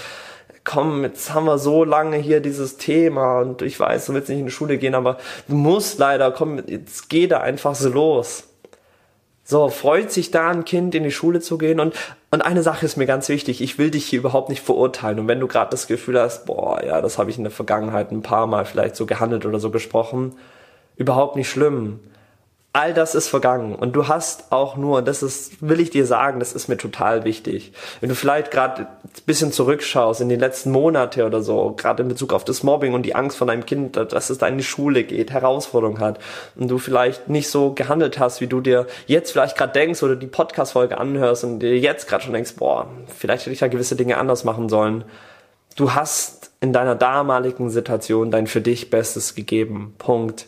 komm, 0.66 1.04
jetzt 1.04 1.32
haben 1.32 1.46
wir 1.46 1.58
so 1.58 1.84
lange 1.84 2.18
hier 2.18 2.40
dieses 2.40 2.76
Thema 2.76 3.40
und 3.40 3.62
ich 3.62 3.80
weiß, 3.80 4.06
du 4.06 4.12
willst 4.12 4.28
nicht 4.28 4.40
in 4.40 4.46
die 4.46 4.52
Schule 4.52 4.76
gehen, 4.76 4.94
aber 4.94 5.16
du 5.48 5.54
musst 5.54 5.98
leider, 5.98 6.30
komm, 6.32 6.60
jetzt 6.66 7.08
geh 7.08 7.26
da 7.26 7.40
einfach 7.40 7.74
so 7.74 7.88
los. 7.88 8.44
So, 9.44 9.68
freut 9.68 10.10
sich 10.10 10.32
da 10.32 10.50
ein 10.50 10.64
Kind 10.64 10.94
in 10.96 11.04
die 11.04 11.12
Schule 11.12 11.40
zu 11.40 11.56
gehen 11.56 11.78
und, 11.78 11.94
und 12.32 12.42
eine 12.42 12.64
Sache 12.64 12.84
ist 12.84 12.96
mir 12.96 13.06
ganz 13.06 13.28
wichtig, 13.28 13.62
ich 13.62 13.78
will 13.78 13.92
dich 13.92 14.04
hier 14.06 14.18
überhaupt 14.18 14.48
nicht 14.48 14.60
verurteilen 14.60 15.20
und 15.20 15.28
wenn 15.28 15.38
du 15.38 15.46
gerade 15.46 15.70
das 15.70 15.86
Gefühl 15.86 16.20
hast, 16.20 16.46
boah, 16.46 16.84
ja, 16.84 17.00
das 17.00 17.16
habe 17.16 17.30
ich 17.30 17.38
in 17.38 17.44
der 17.44 17.52
Vergangenheit 17.52 18.10
ein 18.10 18.22
paar 18.22 18.48
Mal 18.48 18.64
vielleicht 18.64 18.96
so 18.96 19.06
gehandelt 19.06 19.46
oder 19.46 19.60
so 19.60 19.70
gesprochen, 19.70 20.34
überhaupt 20.96 21.36
nicht 21.36 21.48
schlimm 21.48 22.00
all 22.76 22.92
das 22.92 23.14
ist 23.14 23.28
vergangen 23.28 23.74
und 23.74 23.96
du 23.96 24.06
hast 24.06 24.52
auch 24.52 24.76
nur, 24.76 25.00
das 25.00 25.22
ist, 25.22 25.66
will 25.66 25.80
ich 25.80 25.88
dir 25.88 26.04
sagen, 26.04 26.40
das 26.40 26.52
ist 26.52 26.68
mir 26.68 26.76
total 26.76 27.24
wichtig. 27.24 27.72
Wenn 28.00 28.10
du 28.10 28.14
vielleicht 28.14 28.50
gerade 28.50 28.82
ein 28.82 29.22
bisschen 29.24 29.50
zurückschaust 29.50 30.20
in 30.20 30.28
die 30.28 30.36
letzten 30.36 30.72
Monate 30.72 31.24
oder 31.24 31.40
so, 31.40 31.72
gerade 31.74 32.02
in 32.02 32.10
Bezug 32.10 32.34
auf 32.34 32.44
das 32.44 32.62
Mobbing 32.62 32.92
und 32.92 33.04
die 33.04 33.14
Angst 33.14 33.38
von 33.38 33.48
deinem 33.48 33.64
Kind, 33.64 33.96
dass 33.96 34.28
es 34.28 34.36
da 34.36 34.46
in 34.46 34.58
die 34.58 34.62
Schule 34.62 35.04
geht, 35.04 35.30
Herausforderung 35.30 36.00
hat 36.00 36.18
und 36.54 36.68
du 36.68 36.76
vielleicht 36.76 37.30
nicht 37.30 37.48
so 37.48 37.72
gehandelt 37.72 38.18
hast, 38.18 38.42
wie 38.42 38.46
du 38.46 38.60
dir 38.60 38.86
jetzt 39.06 39.32
vielleicht 39.32 39.56
gerade 39.56 39.72
denkst 39.72 40.02
oder 40.02 40.14
die 40.14 40.26
Podcast-Folge 40.26 40.98
anhörst 40.98 41.44
und 41.44 41.60
dir 41.60 41.78
jetzt 41.78 42.06
gerade 42.06 42.24
schon 42.24 42.34
denkst, 42.34 42.56
boah, 42.56 42.90
vielleicht 43.06 43.46
hätte 43.46 43.54
ich 43.54 43.60
da 43.60 43.68
gewisse 43.68 43.96
Dinge 43.96 44.18
anders 44.18 44.44
machen 44.44 44.68
sollen. 44.68 45.04
Du 45.76 45.94
hast 45.94 46.50
in 46.60 46.74
deiner 46.74 46.94
damaligen 46.94 47.70
Situation 47.70 48.30
dein 48.30 48.46
für 48.46 48.60
dich 48.60 48.90
Bestes 48.90 49.34
gegeben. 49.34 49.94
Punkt 49.96 50.46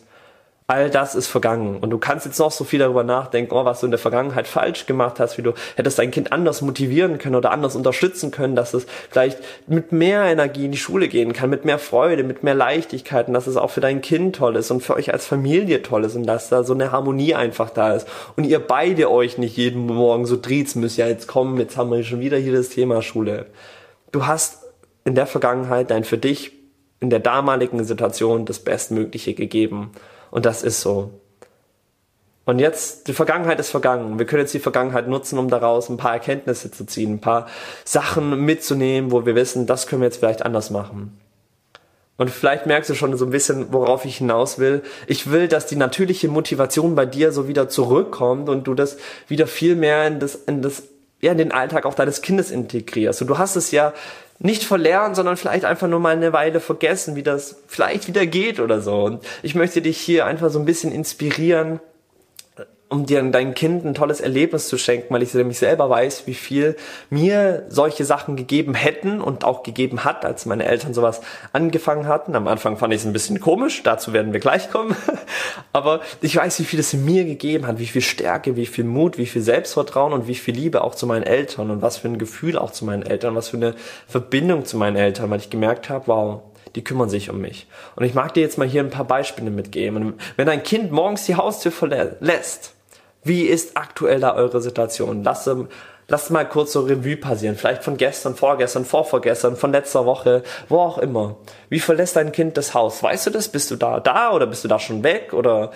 all 0.69 0.91
das 0.91 1.15
ist 1.15 1.25
vergangen. 1.25 1.77
Und 1.77 1.89
du 1.89 1.97
kannst 1.97 2.27
jetzt 2.27 2.37
noch 2.37 2.51
so 2.51 2.63
viel 2.63 2.77
darüber 2.77 3.03
nachdenken, 3.03 3.55
oh, 3.55 3.65
was 3.65 3.79
du 3.79 3.87
in 3.87 3.91
der 3.91 3.97
Vergangenheit 3.97 4.47
falsch 4.47 4.85
gemacht 4.85 5.19
hast, 5.19 5.39
wie 5.39 5.41
du 5.41 5.53
hättest 5.75 5.97
dein 5.97 6.11
Kind 6.11 6.31
anders 6.31 6.61
motivieren 6.61 7.17
können 7.17 7.35
oder 7.35 7.51
anders 7.51 7.75
unterstützen 7.75 8.29
können, 8.29 8.55
dass 8.55 8.75
es 8.75 8.85
vielleicht 9.09 9.39
mit 9.65 9.91
mehr 9.91 10.25
Energie 10.25 10.65
in 10.65 10.71
die 10.71 10.77
Schule 10.77 11.07
gehen 11.07 11.33
kann, 11.33 11.49
mit 11.49 11.65
mehr 11.65 11.79
Freude, 11.79 12.23
mit 12.23 12.43
mehr 12.43 12.53
Leichtigkeit 12.53 13.27
und 13.27 13.33
dass 13.33 13.47
es 13.47 13.57
auch 13.57 13.71
für 13.71 13.81
dein 13.81 14.01
Kind 14.01 14.35
toll 14.35 14.55
ist 14.57 14.69
und 14.69 14.83
für 14.83 14.95
euch 14.95 15.11
als 15.11 15.25
Familie 15.25 15.81
toll 15.81 16.05
ist 16.05 16.15
und 16.15 16.27
dass 16.27 16.49
da 16.49 16.63
so 16.63 16.75
eine 16.75 16.91
Harmonie 16.91 17.33
einfach 17.33 17.71
da 17.71 17.93
ist. 17.95 18.07
Und 18.35 18.43
ihr 18.43 18.59
beide 18.59 19.09
euch 19.09 19.39
nicht 19.39 19.57
jeden 19.57 19.87
Morgen 19.87 20.27
so 20.27 20.37
dreht 20.39 20.75
müsst, 20.75 20.97
ja, 20.97 21.07
jetzt 21.07 21.27
kommen, 21.27 21.57
jetzt 21.57 21.77
haben 21.77 21.89
wir 21.89 22.03
schon 22.03 22.19
wieder 22.19 22.37
hier 22.37 22.53
das 22.53 22.69
Thema 22.69 23.01
Schule. 23.01 23.47
Du 24.11 24.27
hast 24.27 24.65
in 25.03 25.15
der 25.15 25.25
Vergangenheit 25.25 25.89
dein 25.89 26.03
für 26.03 26.19
dich 26.19 26.51
in 26.99 27.09
der 27.09 27.19
damaligen 27.19 27.83
Situation 27.83 28.45
das 28.45 28.59
Bestmögliche 28.59 29.33
gegeben. 29.33 29.93
Und 30.31 30.45
das 30.45 30.63
ist 30.63 30.81
so. 30.81 31.11
Und 32.45 32.57
jetzt, 32.57 33.07
die 33.07 33.13
Vergangenheit 33.13 33.59
ist 33.59 33.69
vergangen. 33.69 34.17
Wir 34.17 34.25
können 34.25 34.41
jetzt 34.41 34.53
die 34.55 34.59
Vergangenheit 34.59 35.07
nutzen, 35.07 35.37
um 35.37 35.49
daraus 35.49 35.87
ein 35.87 35.97
paar 35.97 36.13
Erkenntnisse 36.13 36.71
zu 36.71 36.83
ziehen, 36.85 37.13
ein 37.13 37.21
paar 37.21 37.47
Sachen 37.85 38.43
mitzunehmen, 38.43 39.11
wo 39.11 39.25
wir 39.25 39.35
wissen, 39.35 39.67
das 39.67 39.85
können 39.85 40.01
wir 40.01 40.07
jetzt 40.07 40.17
vielleicht 40.17 40.43
anders 40.43 40.71
machen. 40.71 41.19
Und 42.17 42.31
vielleicht 42.31 42.65
merkst 42.65 42.89
du 42.89 42.95
schon 42.95 43.15
so 43.15 43.25
ein 43.25 43.31
bisschen, 43.31 43.71
worauf 43.71 44.03
ich 44.03 44.17
hinaus 44.17 44.59
will. 44.59 44.81
Ich 45.07 45.31
will, 45.31 45.47
dass 45.47 45.67
die 45.67 45.77
natürliche 45.77 46.27
Motivation 46.27 46.95
bei 46.95 47.05
dir 47.05 47.31
so 47.31 47.47
wieder 47.47 47.69
zurückkommt 47.69 48.49
und 48.49 48.67
du 48.67 48.73
das 48.73 48.97
wieder 49.27 49.47
viel 49.47 49.75
mehr 49.75 50.07
in 50.07 50.19
das, 50.19 50.35
in 50.35 50.61
das, 50.61 50.83
ja, 51.21 51.31
in 51.31 51.37
den 51.37 51.51
Alltag 51.51 51.85
auch 51.85 51.95
deines 51.95 52.21
Kindes 52.21 52.51
integrierst. 52.51 53.21
Und 53.21 53.27
du 53.27 53.37
hast 53.37 53.55
es 53.55 53.71
ja 53.71 53.93
nicht 54.39 54.63
verlernen, 54.63 55.15
sondern 55.15 55.35
vielleicht 55.35 55.65
einfach 55.65 55.87
nur 55.87 55.99
mal 55.99 56.15
eine 56.15 56.31
Weile 56.31 56.61
vergessen, 56.61 57.15
wie 57.15 57.23
das 57.23 57.57
vielleicht 57.67 58.07
wieder 58.07 58.25
geht 58.25 58.59
oder 58.59 58.81
so. 58.81 59.03
Und 59.03 59.25
ich 59.43 59.53
möchte 59.53 59.81
dich 59.81 59.97
hier 59.97 60.25
einfach 60.25 60.49
so 60.49 60.59
ein 60.59 60.65
bisschen 60.65 60.93
inspirieren, 60.93 61.81
um 62.89 63.05
dir 63.05 63.21
dein 63.21 63.53
Kind 63.53 63.85
ein 63.85 63.93
tolles 63.93 64.19
Erlebnis 64.19 64.67
zu 64.67 64.79
schenken, 64.79 65.13
weil 65.13 65.21
ich 65.21 65.33
nämlich 65.35 65.59
selber 65.59 65.89
weiß, 65.89 66.25
wie 66.25 66.33
viel 66.33 66.75
mir 67.11 67.65
solche 67.69 68.03
Sachen 68.03 68.35
gegeben 68.35 68.73
hätten 68.73 69.21
und 69.21 69.43
auch 69.43 69.61
gegeben 69.61 70.03
hat, 70.03 70.25
als 70.25 70.47
meine 70.47 70.65
Eltern 70.65 70.95
sowas 70.95 71.21
angefangen 71.53 72.07
hatten. 72.07 72.35
Am 72.35 72.47
Anfang 72.47 72.77
fand 72.77 72.93
ich 72.93 73.01
es 73.01 73.05
ein 73.05 73.13
bisschen 73.13 73.39
komisch, 73.39 73.83
dazu 73.83 74.11
werden 74.11 74.33
wir 74.33 74.39
gleich 74.39 74.71
kommen. 74.71 74.95
Aber 75.71 76.01
ich 76.21 76.35
weiß, 76.35 76.59
wie 76.59 76.63
viel 76.63 76.79
es 76.79 76.93
mir 76.93 77.25
gegeben 77.25 77.67
hat, 77.67 77.77
wie 77.77 77.85
viel 77.85 78.01
Stärke, 78.01 78.55
wie 78.55 78.65
viel 78.65 78.85
Mut, 78.85 79.19
wie 79.19 79.27
viel 79.27 79.43
Selbstvertrauen 79.43 80.11
und 80.11 80.27
wie 80.27 80.35
viel 80.35 80.55
Liebe 80.55 80.83
auch 80.83 80.95
zu 80.95 81.05
meinen 81.05 81.23
Eltern 81.23 81.69
und 81.69 81.83
was 81.83 81.97
für 81.97 82.07
ein 82.07 82.17
Gefühl 82.17 82.57
auch 82.57 82.71
zu 82.71 82.85
meinen 82.85 83.03
Eltern, 83.03 83.35
was 83.35 83.49
für 83.49 83.57
eine 83.57 83.75
Verbindung 84.07 84.65
zu 84.65 84.77
meinen 84.77 84.95
Eltern, 84.95 85.29
weil 85.29 85.39
ich 85.39 85.51
gemerkt 85.51 85.89
habe, 85.89 86.07
wow, 86.07 86.41
die 86.75 86.83
kümmern 86.83 87.09
sich 87.09 87.29
um 87.29 87.39
mich. 87.39 87.67
Und 87.95 88.05
ich 88.05 88.15
mag 88.15 88.33
dir 88.33 88.41
jetzt 88.41 88.57
mal 88.57 88.67
hier 88.67 88.81
ein 88.81 88.89
paar 88.89 89.05
Beispiele 89.05 89.51
mitgeben. 89.51 90.15
wenn 90.37 90.47
dein 90.47 90.63
Kind 90.63 90.91
morgens 90.91 91.25
die 91.25 91.35
Haustür 91.35 91.71
verlässt, 91.71 92.73
wie 93.23 93.43
ist 93.43 93.75
aktuell 93.75 94.19
da 94.19 94.35
eure 94.35 94.61
Situation? 94.61 95.23
Lasst, 95.23 95.49
lasst 96.07 96.31
mal 96.31 96.47
kurz 96.47 96.73
so 96.73 96.81
Revue 96.81 97.17
passieren. 97.17 97.55
Vielleicht 97.55 97.83
von 97.83 97.97
gestern, 97.97 98.35
vorgestern, 98.35 98.85
vorvorgestern, 98.85 99.55
von 99.55 99.71
letzter 99.71 100.05
Woche, 100.05 100.43
wo 100.67 100.79
auch 100.79 100.97
immer. 100.97 101.37
Wie 101.69 101.79
verlässt 101.79 102.15
dein 102.15 102.31
Kind 102.31 102.57
das 102.57 102.73
Haus? 102.73 103.03
Weißt 103.03 103.27
du 103.27 103.31
das? 103.31 103.49
Bist 103.49 103.71
du 103.71 103.75
da, 103.75 103.99
da 103.99 104.31
oder 104.31 104.47
bist 104.47 104.63
du 104.63 104.67
da 104.67 104.79
schon 104.79 105.03
weg 105.03 105.33
oder 105.33 105.71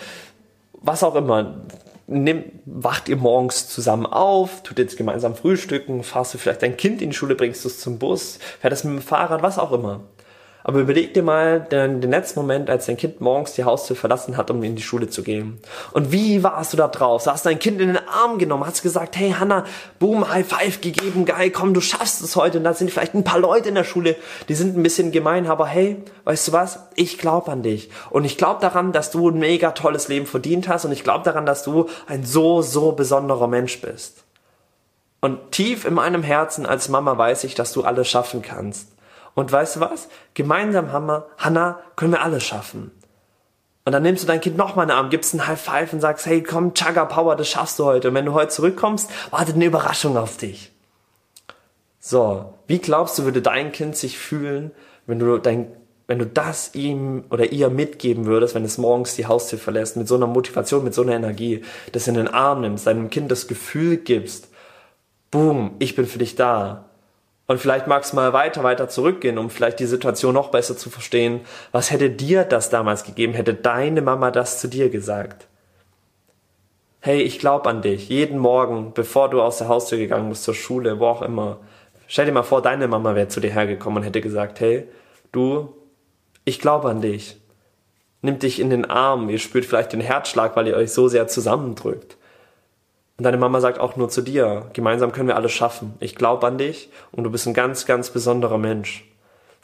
was 0.74 1.04
auch 1.04 1.16
immer? 1.16 1.62
Nimm, 2.06 2.44
wacht 2.66 3.08
ihr 3.08 3.16
morgens 3.16 3.70
zusammen 3.70 4.06
auf, 4.06 4.62
tut 4.64 4.78
jetzt 4.78 4.98
gemeinsam 4.98 5.36
frühstücken, 5.36 6.04
fahrst 6.04 6.34
du 6.34 6.38
vielleicht 6.38 6.62
dein 6.62 6.76
Kind 6.76 7.02
in 7.02 7.12
die 7.12 7.16
Schule, 7.16 7.34
bringst 7.34 7.64
du 7.64 7.70
es 7.70 7.80
zum 7.80 7.98
Bus, 7.98 8.40
fährt 8.60 8.74
es 8.74 8.84
mit 8.84 8.94
dem 8.94 9.02
Fahrrad, 9.02 9.42
was 9.42 9.58
auch 9.58 9.72
immer. 9.72 10.02
Aber 10.64 10.80
überleg 10.80 11.14
dir 11.14 11.24
mal 11.24 11.60
den, 11.60 12.00
den 12.00 12.10
letzten 12.10 12.40
Moment, 12.40 12.70
als 12.70 12.86
dein 12.86 12.96
Kind 12.96 13.20
morgens 13.20 13.54
die 13.54 13.66
Haustür 13.66 13.96
verlassen 13.96 14.38
hat, 14.38 14.50
um 14.50 14.64
in 14.64 14.76
die 14.76 14.82
Schule 14.82 15.10
zu 15.10 15.22
gehen. 15.22 15.60
Und 15.92 16.12
wie 16.12 16.42
warst 16.42 16.72
du 16.72 16.78
da 16.78 16.88
drauf? 16.88 17.26
Hast 17.28 17.46
dein 17.46 17.60
Kind 17.60 17.82
in 17.82 17.88
den 17.88 18.00
Arm 18.08 18.40
genommen, 18.40 18.66
hast 18.66 18.82
gesagt, 18.82 19.18
hey 19.18 19.36
Hanna, 19.38 19.66
boom, 20.00 20.30
High 20.30 20.48
Five 20.48 20.80
gegeben, 20.80 21.26
geil, 21.26 21.52
komm, 21.52 21.74
du 21.74 21.82
schaffst 21.82 22.22
es 22.22 22.36
heute. 22.36 22.60
Und 22.60 22.64
da 22.64 22.74
sind 22.74 22.92
vielleicht 22.92 23.14
ein 23.14 23.26
paar 23.26 23.40
Leute 23.40 23.70
in 23.70 23.76
der 23.76 23.84
Schule, 23.84 24.16
die 24.48 24.56
sind 24.56 24.78
ein 24.78 24.84
bisschen 24.84 25.12
gemein, 25.12 25.48
aber 25.48 25.68
hey, 25.68 26.02
weißt 26.24 26.48
du 26.48 26.52
was? 26.54 26.80
Ich 26.96 27.18
glaube 27.18 27.52
an 27.52 27.62
dich. 27.62 27.90
Und 28.10 28.24
ich 28.24 28.38
glaube 28.38 28.62
daran, 28.62 28.94
dass 28.94 29.12
du 29.12 29.30
ein 29.30 29.40
mega 29.40 29.72
tolles 29.72 30.08
Leben 30.08 30.26
verdient 30.26 30.70
hast. 30.70 30.86
Und 30.86 30.94
ich 30.94 31.04
glaube 31.04 31.26
daran, 31.26 31.46
dass 31.46 31.64
du 31.64 31.88
ein 32.08 32.26
so, 32.26 32.62
so 32.62 32.94
besonderer 32.94 33.48
Mensch 33.48 33.82
bist. 33.82 34.24
Und 35.20 35.52
tief 35.52 35.86
in 35.86 35.94
meinem 35.94 36.24
Herzen 36.24 36.66
als 36.66 36.90
Mama 36.90 37.18
weiß 37.18 37.44
ich, 37.46 37.56
dass 37.56 37.72
du 37.74 37.84
alles 37.84 38.10
schaffen 38.10 38.42
kannst. 38.42 38.90
Und 39.36 39.52
weißt 39.52 39.78
du 39.78 39.80
was? 39.80 40.10
Gemeinsam 40.34 40.92
haben 40.92 41.08
wir, 41.08 41.28
Hannah, 41.38 41.80
können 41.96 42.14
wir 42.14 42.22
alles 42.22 42.44
schaffen. 42.44 42.92
Und 43.86 43.92
dann 43.92 44.04
nimmst 44.04 44.24
du 44.24 44.28
dein 44.28 44.40
Kind 44.40 44.58
nochmal 44.58 44.84
in 44.84 44.90
den 44.90 44.98
Arm, 44.98 45.10
gibst 45.10 45.34
einen 45.34 45.46
High 45.46 45.60
Five 45.60 45.92
und 45.92 46.00
sagst, 46.00 46.26
hey, 46.26 46.42
komm, 46.42 46.74
Chugga 46.74 47.06
Power, 47.06 47.36
das 47.36 47.50
schaffst 47.50 47.80
du 47.80 47.86
heute. 47.86 48.10
Und 48.10 48.14
wenn 48.14 48.26
du 48.26 48.34
heute 48.34 48.50
zurückkommst, 48.50 49.10
wartet 49.32 49.56
eine 49.56 49.66
Überraschung 49.66 50.18
auf 50.18 50.38
dich. 50.38 50.72
So, 52.00 52.54
wie 52.68 52.80
glaubst 52.80 53.18
du, 53.18 53.24
würde 53.24 53.42
dein 53.42 53.72
Kind 53.72 53.96
sich 53.98 54.18
fühlen, 54.18 54.72
wenn 55.06 55.20
du 55.20 55.38
dein, 55.38 55.68
wenn 56.08 56.20
du 56.20 56.26
das 56.26 56.76
ihm 56.76 57.26
oder 57.30 57.52
ihr 57.52 57.70
mitgeben 57.70 58.26
würdest, 58.26 58.56
wenn 58.56 58.64
es 58.64 58.78
morgens 58.78 59.16
die 59.16 59.26
Haustür 59.26 59.60
verlässt, 59.60 59.98
mit 59.98 60.08
so 60.08 60.16
einer 60.16 60.28
Motivation, 60.28 60.84
mit 60.84 60.94
so 60.94 61.02
einer 61.02 61.14
Energie, 61.14 61.64
das 61.92 62.08
in 62.08 62.16
den 62.16 62.28
Arm 62.28 62.62
nimmst, 62.62 62.88
deinem 62.88 63.10
Kind 63.10 63.32
das 63.32 63.48
Gefühl 63.48 63.98
gibst, 63.98 64.50
boom, 65.32 65.76
ich 65.80 65.96
bin 65.96 66.06
für 66.06 66.20
dich 66.20 66.36
da. 66.36 66.90
Und 67.46 67.60
vielleicht 67.60 67.88
magst 67.88 68.14
du 68.14 68.16
mal 68.16 68.34
weiter, 68.34 68.64
weiter 68.64 68.88
zurückgehen, 68.88 69.38
um 69.38 69.50
vielleicht 69.50 69.80
die 69.80 69.86
Situation 69.86 70.34
noch 70.34 70.50
besser 70.50 70.78
zu 70.78 70.90
verstehen. 70.90 71.42
Was 71.72 71.92
hätte 71.92 72.10
dir 72.10 72.46
das 72.46 72.70
damals 72.70 73.04
gegeben? 73.04 73.34
Hätte 73.34 73.54
deine 73.54 74.02
Mama 74.02 74.32
das 74.32 74.60
zu 74.60 74.68
dir 74.68 74.90
gesagt? 74.90 75.48
Hey, 77.02 77.22
ich 77.22 77.40
glaube 77.40 77.70
an 77.70 77.82
dich. 77.82 78.08
Jeden 78.08 78.40
Morgen, 78.40 78.94
bevor 78.94 79.30
du 79.30 79.42
aus 79.42 79.58
der 79.58 79.68
Haustür 79.68 79.98
gegangen 79.98 80.30
bist, 80.30 80.44
zur 80.44 80.56
Schule, 80.56 81.00
wo 81.00 81.08
auch 81.08 81.22
immer. 81.22 81.60
Stell 82.08 82.26
dir 82.26 82.32
mal 82.32 82.44
vor, 82.44 82.62
deine 82.62 82.88
Mama 82.88 83.16
wäre 83.16 83.28
zu 83.28 83.42
dir 83.42 83.52
hergekommen 83.52 83.98
und 83.98 84.04
hätte 84.04 84.22
gesagt, 84.22 84.62
hey, 84.62 84.88
du, 85.34 85.74
Ich 86.46 86.60
glaube 86.60 86.90
an 86.90 87.02
dich. 87.02 87.38
Nimmt 88.22 88.44
dich 88.44 88.60
in 88.60 88.70
den 88.70 88.86
Arm, 88.86 89.30
ihr 89.30 89.40
spürt 89.40 89.66
vielleicht 89.66 89.94
den 89.94 90.02
Herzschlag, 90.02 90.56
weil 90.56 90.68
ihr 90.68 90.76
euch 90.76 90.92
so 90.92 91.08
sehr 91.08 91.28
zusammendrückt. 91.28 92.18
Und 93.18 93.26
deine 93.26 93.38
Mama 93.38 93.62
sagt 93.62 93.80
auch 93.80 93.96
nur 93.96 94.10
zu 94.10 94.22
dir, 94.22 94.70
gemeinsam 94.74 95.12
können 95.12 95.28
wir 95.28 95.36
alles 95.36 95.52
schaffen. 95.52 95.94
Ich 96.00 96.16
glaube 96.16 96.48
an 96.48 96.58
dich 96.58 96.90
und 97.12 97.24
du 97.24 97.30
bist 97.30 97.46
ein 97.48 97.54
ganz, 97.54 97.86
ganz 97.86 98.10
besonderer 98.10 98.58
Mensch. 98.58 99.06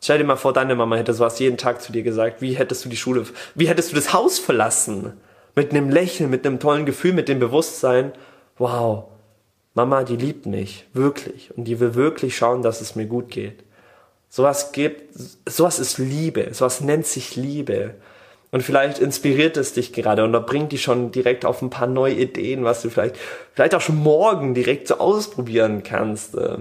Stell 0.01 0.20
dir 0.20 0.24
mal 0.24 0.38
vor, 0.38 0.53
deine 0.53 0.75
Mama 0.75 0.96
hätte 0.96 1.13
sowas 1.13 1.39
jeden 1.39 1.58
Tag 1.58 1.82
zu 1.82 1.91
dir 1.91 2.03
gesagt. 2.03 2.41
Wie 2.41 2.53
hättest 2.53 2.86
du 2.86 2.89
die 2.89 2.98
Schule, 2.98 3.25
wie 3.56 3.68
hättest 3.68 3.91
du 3.91 3.96
das 3.96 4.13
Haus 4.13 4.39
verlassen? 4.39 5.13
Mit 5.56 5.72
einem 5.72 5.89
Lächeln, 5.89 6.29
mit 6.29 6.46
einem 6.46 6.60
tollen 6.60 6.86
Gefühl, 6.86 7.13
mit 7.13 7.27
dem 7.27 7.39
Bewusstsein, 7.39 8.13
wow, 8.58 9.06
Mama, 9.74 10.03
die 10.03 10.15
liebt 10.15 10.46
mich, 10.46 10.86
wirklich. 10.94 11.56
Und 11.58 11.65
die 11.65 11.79
will 11.79 11.96
wirklich 11.96 12.38
schauen, 12.38 12.62
dass 12.62 12.82
es 12.82 12.96
mir 12.96 13.08
gut 13.08 13.29
geht. 13.29 13.63
Sowas 14.29 14.72
gibt, 14.72 15.18
sowas 15.48 15.79
ist 15.79 15.98
Liebe, 15.98 16.53
sowas 16.53 16.82
nennt 16.82 17.08
sich 17.08 17.36
Liebe. 17.36 17.96
Und 18.51 18.63
vielleicht 18.63 19.00
inspiriert 19.00 19.58
es 19.58 19.74
dich 19.74 19.94
gerade 19.94 20.24
und 20.24 20.34
da 20.34 20.39
bringt 20.39 20.72
dich 20.72 20.82
schon 20.82 21.12
direkt 21.12 21.46
auf 21.46 21.62
ein 21.62 21.70
paar 21.70 21.88
neue 21.88 22.15
Ideen, 22.15 22.63
was 22.63 22.82
du 22.82 22.89
vielleicht, 22.89 23.15
vielleicht 23.53 23.75
auch 23.75 23.82
schon 23.82 23.98
morgen 24.01 24.56
direkt 24.56 24.88
so 24.88 24.98
ausprobieren 24.98 25.84
kannst. 25.84 26.36
Äh, 26.36 26.60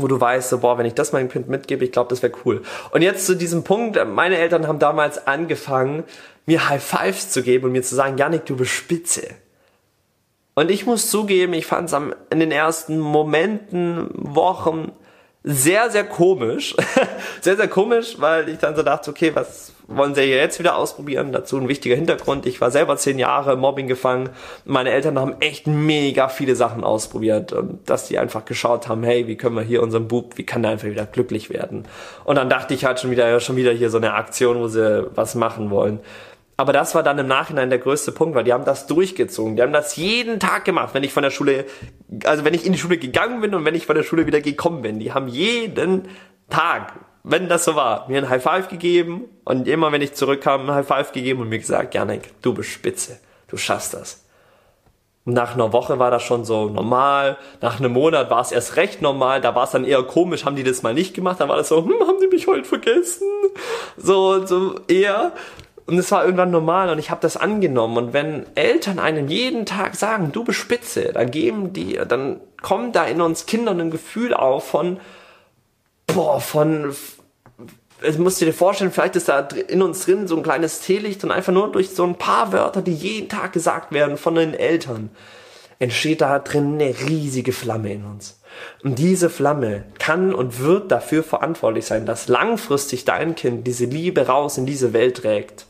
wo 0.00 0.06
du 0.06 0.20
weißt, 0.20 0.48
so, 0.48 0.58
boah, 0.58 0.78
wenn 0.78 0.86
ich 0.86 0.94
das 0.94 1.12
meinem 1.12 1.28
Kind 1.28 1.48
mitgebe, 1.48 1.84
ich 1.84 1.92
glaube, 1.92 2.10
das 2.10 2.22
wäre 2.22 2.32
cool. 2.44 2.62
Und 2.92 3.02
jetzt 3.02 3.26
zu 3.26 3.34
diesem 3.34 3.64
Punkt, 3.64 3.98
meine 4.06 4.38
Eltern 4.38 4.68
haben 4.68 4.78
damals 4.78 5.26
angefangen, 5.26 6.04
mir 6.46 6.68
High 6.68 6.82
Fives 6.82 7.30
zu 7.30 7.42
geben 7.42 7.66
und 7.66 7.72
mir 7.72 7.82
zu 7.82 7.96
sagen, 7.96 8.16
Janik, 8.16 8.46
du 8.46 8.56
bist 8.56 8.70
spitze. 8.70 9.26
Und 10.54 10.70
ich 10.70 10.86
muss 10.86 11.10
zugeben, 11.10 11.52
ich 11.52 11.66
fand 11.66 11.92
es 11.92 12.00
in 12.30 12.40
den 12.40 12.52
ersten 12.52 12.98
Momenten, 12.98 14.08
Wochen 14.14 14.92
sehr, 15.44 15.90
sehr 15.90 16.04
komisch. 16.04 16.74
sehr, 17.40 17.56
sehr 17.56 17.68
komisch, 17.68 18.16
weil 18.18 18.48
ich 18.48 18.58
dann 18.58 18.76
so 18.76 18.82
dachte, 18.82 19.10
okay, 19.10 19.30
was 19.34 19.72
wollen 19.86 20.14
sie 20.14 20.22
jetzt 20.22 20.58
wieder 20.58 20.76
ausprobieren? 20.76 21.32
Dazu 21.32 21.56
ein 21.56 21.68
wichtiger 21.68 21.96
Hintergrund. 21.96 22.44
Ich 22.44 22.60
war 22.60 22.70
selber 22.70 22.96
zehn 22.96 23.18
Jahre 23.18 23.56
Mobbing 23.56 23.88
gefangen. 23.88 24.28
Meine 24.64 24.90
Eltern 24.90 25.18
haben 25.18 25.36
echt 25.40 25.66
mega 25.66 26.28
viele 26.28 26.56
Sachen 26.56 26.84
ausprobiert 26.84 27.52
und 27.52 27.88
dass 27.88 28.06
die 28.06 28.18
einfach 28.18 28.44
geschaut 28.44 28.88
haben, 28.88 29.02
hey, 29.02 29.26
wie 29.26 29.36
können 29.36 29.56
wir 29.56 29.62
hier 29.62 29.82
unseren 29.82 30.08
Bub, 30.08 30.36
wie 30.36 30.44
kann 30.44 30.62
der 30.62 30.72
einfach 30.72 30.88
wieder 30.88 31.06
glücklich 31.06 31.50
werden? 31.50 31.84
Und 32.24 32.36
dann 32.36 32.50
dachte 32.50 32.74
ich 32.74 32.84
halt 32.84 33.00
schon 33.00 33.10
wieder, 33.10 33.40
schon 33.40 33.56
wieder 33.56 33.72
hier 33.72 33.88
so 33.88 33.96
eine 33.96 34.14
Aktion, 34.14 34.58
wo 34.58 34.68
sie 34.68 35.08
was 35.14 35.34
machen 35.34 35.70
wollen. 35.70 36.00
Aber 36.60 36.72
das 36.72 36.96
war 36.96 37.04
dann 37.04 37.20
im 37.20 37.28
Nachhinein 37.28 37.70
der 37.70 37.78
größte 37.78 38.10
Punkt, 38.10 38.34
weil 38.34 38.42
die 38.42 38.52
haben 38.52 38.64
das 38.64 38.88
durchgezogen. 38.88 39.54
Die 39.54 39.62
haben 39.62 39.72
das 39.72 39.94
jeden 39.94 40.40
Tag 40.40 40.64
gemacht, 40.64 40.92
wenn 40.92 41.04
ich 41.04 41.12
von 41.12 41.22
der 41.22 41.30
Schule, 41.30 41.66
also 42.24 42.44
wenn 42.44 42.52
ich 42.52 42.66
in 42.66 42.72
die 42.72 42.78
Schule 42.80 42.98
gegangen 42.98 43.40
bin 43.40 43.54
und 43.54 43.64
wenn 43.64 43.76
ich 43.76 43.86
von 43.86 43.94
der 43.94 44.02
Schule 44.02 44.26
wieder 44.26 44.40
gekommen 44.40 44.82
bin. 44.82 44.98
Die 44.98 45.12
haben 45.12 45.28
jeden 45.28 46.08
Tag, 46.50 46.94
wenn 47.22 47.48
das 47.48 47.64
so 47.64 47.76
war, 47.76 48.08
mir 48.08 48.18
ein 48.18 48.28
High 48.28 48.42
Five 48.42 48.66
gegeben 48.66 49.26
und 49.44 49.68
immer 49.68 49.92
wenn 49.92 50.02
ich 50.02 50.14
zurückkam, 50.14 50.68
ein 50.68 50.74
High 50.74 50.86
Five 50.86 51.12
gegeben 51.12 51.42
und 51.42 51.48
mir 51.48 51.60
gesagt, 51.60 51.94
Janik, 51.94 52.32
du 52.42 52.52
bist 52.54 52.70
spitze, 52.70 53.20
du 53.46 53.56
schaffst 53.56 53.94
das. 53.94 54.24
Und 55.24 55.34
nach 55.34 55.54
einer 55.54 55.72
Woche 55.72 56.00
war 56.00 56.10
das 56.10 56.24
schon 56.24 56.44
so 56.44 56.70
normal. 56.70 57.36
Nach 57.60 57.78
einem 57.78 57.92
Monat 57.92 58.30
war 58.30 58.40
es 58.40 58.50
erst 58.50 58.74
recht 58.74 59.00
normal. 59.00 59.42
Da 59.42 59.54
war 59.54 59.64
es 59.64 59.70
dann 59.70 59.84
eher 59.84 60.02
komisch, 60.02 60.44
haben 60.44 60.56
die 60.56 60.64
das 60.64 60.82
mal 60.82 60.94
nicht 60.94 61.14
gemacht. 61.14 61.38
Da 61.38 61.48
war 61.48 61.56
das 61.58 61.68
so, 61.68 61.84
hm, 61.84 62.00
haben 62.00 62.18
die 62.20 62.28
mich 62.28 62.48
heute 62.48 62.64
vergessen? 62.64 63.28
So, 63.96 64.44
so 64.46 64.80
eher. 64.88 65.32
Und 65.88 65.96
es 65.96 66.10
war 66.10 66.22
irgendwann 66.22 66.50
normal 66.50 66.90
und 66.90 66.98
ich 66.98 67.10
habe 67.10 67.22
das 67.22 67.38
angenommen. 67.38 67.96
Und 67.96 68.12
wenn 68.12 68.44
Eltern 68.56 68.98
einem 68.98 69.28
jeden 69.28 69.64
Tag 69.64 69.96
sagen, 69.96 70.32
du 70.32 70.44
bist 70.44 70.58
spitze, 70.58 71.14
dann 71.14 71.30
geben 71.30 71.72
die, 71.72 71.98
dann 72.06 72.40
kommt 72.60 72.94
da 72.94 73.06
in 73.06 73.22
uns 73.22 73.46
Kindern 73.46 73.80
ein 73.80 73.90
Gefühl 73.90 74.34
auf 74.34 74.68
von, 74.68 75.00
boah, 76.06 76.42
von, 76.42 76.94
es 78.02 78.18
musst 78.18 78.38
du 78.38 78.44
dir 78.44 78.52
vorstellen, 78.52 78.92
vielleicht 78.92 79.16
ist 79.16 79.30
da 79.30 79.38
in 79.40 79.80
uns 79.80 80.04
drin 80.04 80.28
so 80.28 80.36
ein 80.36 80.42
kleines 80.42 80.80
Teelicht 80.80 81.24
und 81.24 81.30
einfach 81.30 81.54
nur 81.54 81.72
durch 81.72 81.88
so 81.88 82.04
ein 82.04 82.16
paar 82.16 82.52
Wörter, 82.52 82.82
die 82.82 82.92
jeden 82.92 83.30
Tag 83.30 83.54
gesagt 83.54 83.90
werden 83.90 84.18
von 84.18 84.34
den 84.34 84.52
Eltern, 84.52 85.08
entsteht 85.78 86.20
da 86.20 86.38
drin 86.38 86.74
eine 86.74 86.94
riesige 87.08 87.54
Flamme 87.54 87.94
in 87.94 88.04
uns. 88.04 88.42
Und 88.84 88.98
diese 88.98 89.30
Flamme 89.30 89.84
kann 89.98 90.34
und 90.34 90.60
wird 90.60 90.92
dafür 90.92 91.22
verantwortlich 91.22 91.86
sein, 91.86 92.04
dass 92.04 92.28
langfristig 92.28 93.06
dein 93.06 93.36
Kind 93.36 93.66
diese 93.66 93.86
Liebe 93.86 94.26
raus 94.26 94.58
in 94.58 94.66
diese 94.66 94.92
Welt 94.92 95.16
trägt 95.16 95.64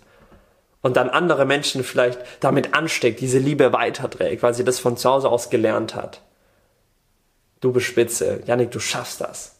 und 0.82 0.96
dann 0.96 1.10
andere 1.10 1.44
Menschen 1.44 1.84
vielleicht 1.84 2.20
damit 2.40 2.74
ansteckt, 2.74 3.20
diese 3.20 3.38
Liebe 3.38 3.72
weiterträgt, 3.72 4.42
weil 4.42 4.54
sie 4.54 4.64
das 4.64 4.78
von 4.78 4.96
zu 4.96 5.10
Hause 5.10 5.28
aus 5.28 5.50
gelernt 5.50 5.94
hat. 5.94 6.22
Du 7.60 7.72
bist 7.72 7.86
spitze. 7.86 8.40
Janik, 8.46 8.70
du 8.70 8.78
schaffst 8.78 9.20
das. 9.20 9.56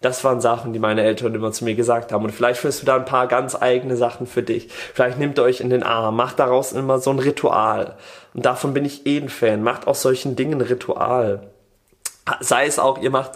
Das 0.00 0.24
waren 0.24 0.40
Sachen, 0.40 0.72
die 0.72 0.78
meine 0.78 1.02
Eltern 1.02 1.34
immer 1.34 1.52
zu 1.52 1.64
mir 1.64 1.74
gesagt 1.74 2.12
haben. 2.12 2.24
Und 2.24 2.32
vielleicht 2.32 2.60
führst 2.60 2.82
du 2.82 2.86
da 2.86 2.96
ein 2.96 3.04
paar 3.04 3.26
ganz 3.28 3.54
eigene 3.60 3.96
Sachen 3.96 4.26
für 4.26 4.42
dich. 4.42 4.68
Vielleicht 4.94 5.18
nehmt 5.18 5.38
ihr 5.38 5.42
euch 5.42 5.60
in 5.60 5.70
den 5.70 5.82
Arm, 5.82 6.16
macht 6.16 6.38
daraus 6.38 6.72
immer 6.72 6.98
so 6.98 7.10
ein 7.10 7.18
Ritual. 7.18 7.96
Und 8.34 8.46
davon 8.46 8.72
bin 8.72 8.84
ich 8.84 9.06
eh 9.06 9.18
ein 9.18 9.28
Fan. 9.28 9.62
Macht 9.62 9.86
aus 9.86 10.02
solchen 10.02 10.36
Dingen 10.36 10.60
Ritual 10.60 11.50
sei 12.40 12.66
es 12.66 12.78
auch, 12.78 12.98
ihr 12.98 13.10
macht, 13.10 13.32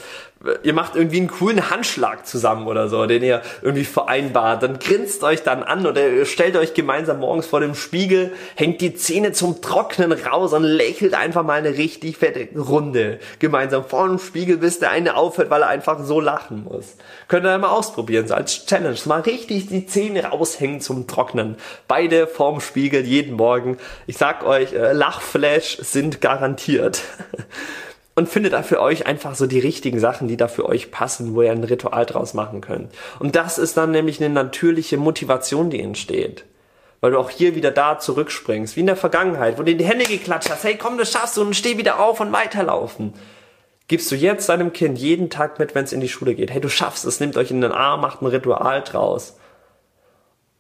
ihr 0.63 0.73
macht 0.73 0.97
irgendwie 0.97 1.19
einen 1.19 1.29
coolen 1.29 1.69
Handschlag 1.69 2.27
zusammen 2.27 2.67
oder 2.67 2.89
so, 2.89 3.05
den 3.05 3.23
ihr 3.23 3.43
irgendwie 3.61 3.85
vereinbart, 3.85 4.63
dann 4.63 4.79
grinst 4.79 5.23
euch 5.23 5.43
dann 5.43 5.63
an 5.63 5.87
oder 5.87 6.09
ihr 6.09 6.25
stellt 6.25 6.57
euch 6.57 6.73
gemeinsam 6.73 7.21
morgens 7.21 7.47
vor 7.47 7.61
dem 7.61 7.75
Spiegel, 7.75 8.33
hängt 8.55 8.81
die 8.81 8.95
Zähne 8.95 9.33
zum 9.33 9.61
Trocknen 9.61 10.13
raus 10.13 10.55
und 10.55 10.65
lächelt 10.65 11.13
einfach 11.13 11.43
mal 11.43 11.59
eine 11.59 11.77
richtig 11.77 12.17
fette 12.17 12.49
Runde 12.59 13.19
gemeinsam 13.39 13.85
vor 13.85 14.09
dem 14.09 14.19
Spiegel, 14.19 14.57
bis 14.57 14.79
der 14.79 14.91
eine 14.91 15.15
aufhört, 15.15 15.51
weil 15.51 15.61
er 15.61 15.69
einfach 15.69 16.03
so 16.03 16.21
lachen 16.21 16.65
muss. 16.65 16.97
Könnt 17.29 17.45
ihr 17.45 17.59
mal 17.59 17.69
ausprobieren, 17.69 18.27
so 18.27 18.35
als 18.35 18.65
Challenge, 18.65 18.97
mal 19.05 19.21
richtig 19.21 19.67
die 19.67 19.87
Zähne 19.87 20.25
raushängen 20.25 20.81
zum 20.81 21.07
Trocknen. 21.07 21.57
Beide 21.87 22.27
vorm 22.27 22.63
Spiegel 22.63 23.05
jeden 23.05 23.37
Morgen. 23.37 23.77
Ich 24.07 24.17
sag 24.17 24.43
euch, 24.47 24.73
äh, 24.73 24.93
Lachflash 24.93 25.77
sind 25.83 26.23
garantiert. 26.23 27.03
und 28.15 28.29
findet 28.29 28.53
da 28.53 28.63
für 28.63 28.81
euch 28.81 29.07
einfach 29.07 29.35
so 29.35 29.47
die 29.47 29.61
richtigen 29.61 30.01
Sachen, 30.01 30.29
die 30.29 30.37
da 30.37 30.49
für 30.49 30.67
euch 30.67 30.91
passen, 30.91 31.35
wo 31.35 31.43
ihr 31.43 31.53
ein 31.53 31.65
Ritual 31.65 32.07
draus 32.07 32.35
machen 32.35 32.61
könnt. 32.61 32.93
Und 33.19 33.37
das 33.37 33.59
ist 33.59 33.77
dann 33.77 33.93
nämlich 33.93 34.21
eine 34.21 34.33
natürliche 34.33 34.97
Motivation, 34.97 35.71
die 35.71 35.81
entsteht. 35.81 36.45
Weil 37.01 37.13
du 37.13 37.19
auch 37.19 37.31
hier 37.31 37.55
wieder 37.55 37.71
da 37.71 37.99
zurückspringst, 37.99 38.77
wie 38.77 38.81
in 38.81 38.87
der 38.87 38.97
Vergangenheit, 38.97 39.59
wo 39.59 39.63
du 39.63 39.71
in 39.71 39.79
die 39.79 39.87
Hände 39.87 40.05
geklatscht 40.05 40.51
hast, 40.51 40.65
hey 40.65 40.77
komm, 40.77 40.99
das 40.99 41.13
schaffst 41.13 41.37
du 41.37 41.43
und 41.43 41.57
steh 41.57 41.79
wieder 41.79 41.99
auf 41.99 42.21
und 42.21 42.33
weiterlaufen. 42.33 43.15
Gibst 43.89 44.11
du 44.11 44.17
jetzt 44.17 44.49
deinem 44.49 44.73
Kind 44.73 44.99
jeden 44.99 45.31
Tag 45.31 45.59
mit, 45.59 45.75
wenn 45.75 45.85
es 45.85 45.93
in 45.93 46.01
die 46.01 46.09
Schule 46.09 46.35
geht, 46.35 46.51
hey 46.51 46.61
du 46.61 46.69
schaffst 46.69 47.05
es, 47.07 47.21
nimmt 47.21 47.37
euch 47.37 47.51
in 47.51 47.61
den 47.61 47.73
Arm, 47.73 48.03
macht 48.03 48.23
ein 48.23 48.27
Ritual 48.27 48.83
draus. 48.83 49.37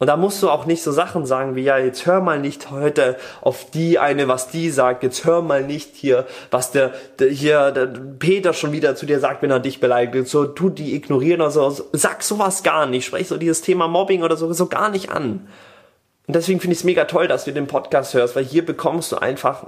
Und 0.01 0.07
da 0.07 0.17
musst 0.17 0.43
du 0.43 0.49
auch 0.49 0.65
nicht 0.65 0.83
so 0.83 0.93
Sachen 0.93 1.27
sagen 1.27 1.57
wie, 1.57 1.63
ja, 1.63 1.77
jetzt 1.77 2.07
hör 2.07 2.23
mal 2.23 2.41
nicht 2.41 2.71
heute 2.71 3.19
auf 3.43 3.71
die 3.71 3.99
eine, 3.99 4.29
was 4.29 4.49
die 4.49 4.71
sagt, 4.71 5.03
jetzt 5.03 5.27
hör 5.27 5.43
mal 5.43 5.63
nicht 5.63 5.95
hier, 5.95 6.27
was 6.51 6.73
der, 6.73 6.95
der 7.19 7.29
hier, 7.29 7.71
der 7.71 7.85
Peter 8.19 8.55
schon 8.55 8.73
wieder 8.73 8.97
zu 8.97 9.05
dir 9.05 9.21
sagt, 9.21 9.43
wenn 9.43 9.51
er 9.51 9.61
dich 9.61 9.79
beleidigt, 9.79 10.27
so, 10.27 10.47
tu 10.47 10.71
die 10.71 10.95
ignorieren 10.95 11.43
oder 11.43 11.51
so, 11.51 11.87
sag 11.93 12.23
sowas 12.23 12.63
gar 12.63 12.87
nicht, 12.87 13.05
sprech 13.05 13.29
so 13.29 13.37
dieses 13.37 13.61
Thema 13.61 13.89
Mobbing 13.89 14.23
oder 14.23 14.39
so, 14.39 14.51
so 14.55 14.69
gar 14.69 14.89
nicht 14.89 15.11
an. 15.11 15.47
Und 16.27 16.35
deswegen 16.35 16.61
finde 16.61 16.73
ich 16.73 16.79
es 16.79 16.85
mega 16.85 17.05
toll, 17.05 17.29
dass 17.29 17.45
du 17.45 17.53
den 17.53 17.67
Podcast 17.67 18.15
hörst, 18.15 18.35
weil 18.37 18.45
hier 18.45 18.65
bekommst 18.65 19.13
du 19.13 19.19
einfach 19.19 19.67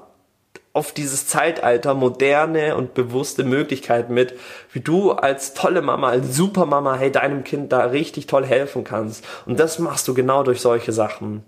auf 0.72 0.92
dieses 0.92 1.26
Zeitalter 1.26 1.94
moderne 1.94 2.76
und 2.76 2.94
bewusste 2.94 3.44
Möglichkeiten 3.44 4.14
mit, 4.14 4.38
wie 4.72 4.80
du 4.80 5.12
als 5.12 5.54
tolle 5.54 5.82
Mama, 5.82 6.08
als 6.08 6.34
Supermama, 6.34 6.96
hey, 6.96 7.12
deinem 7.12 7.44
Kind 7.44 7.72
da 7.72 7.84
richtig 7.84 8.26
toll 8.26 8.46
helfen 8.46 8.84
kannst. 8.84 9.24
Und 9.44 9.60
das 9.60 9.78
machst 9.78 10.08
du 10.08 10.14
genau 10.14 10.42
durch 10.42 10.60
solche 10.60 10.92
Sachen. 10.92 11.44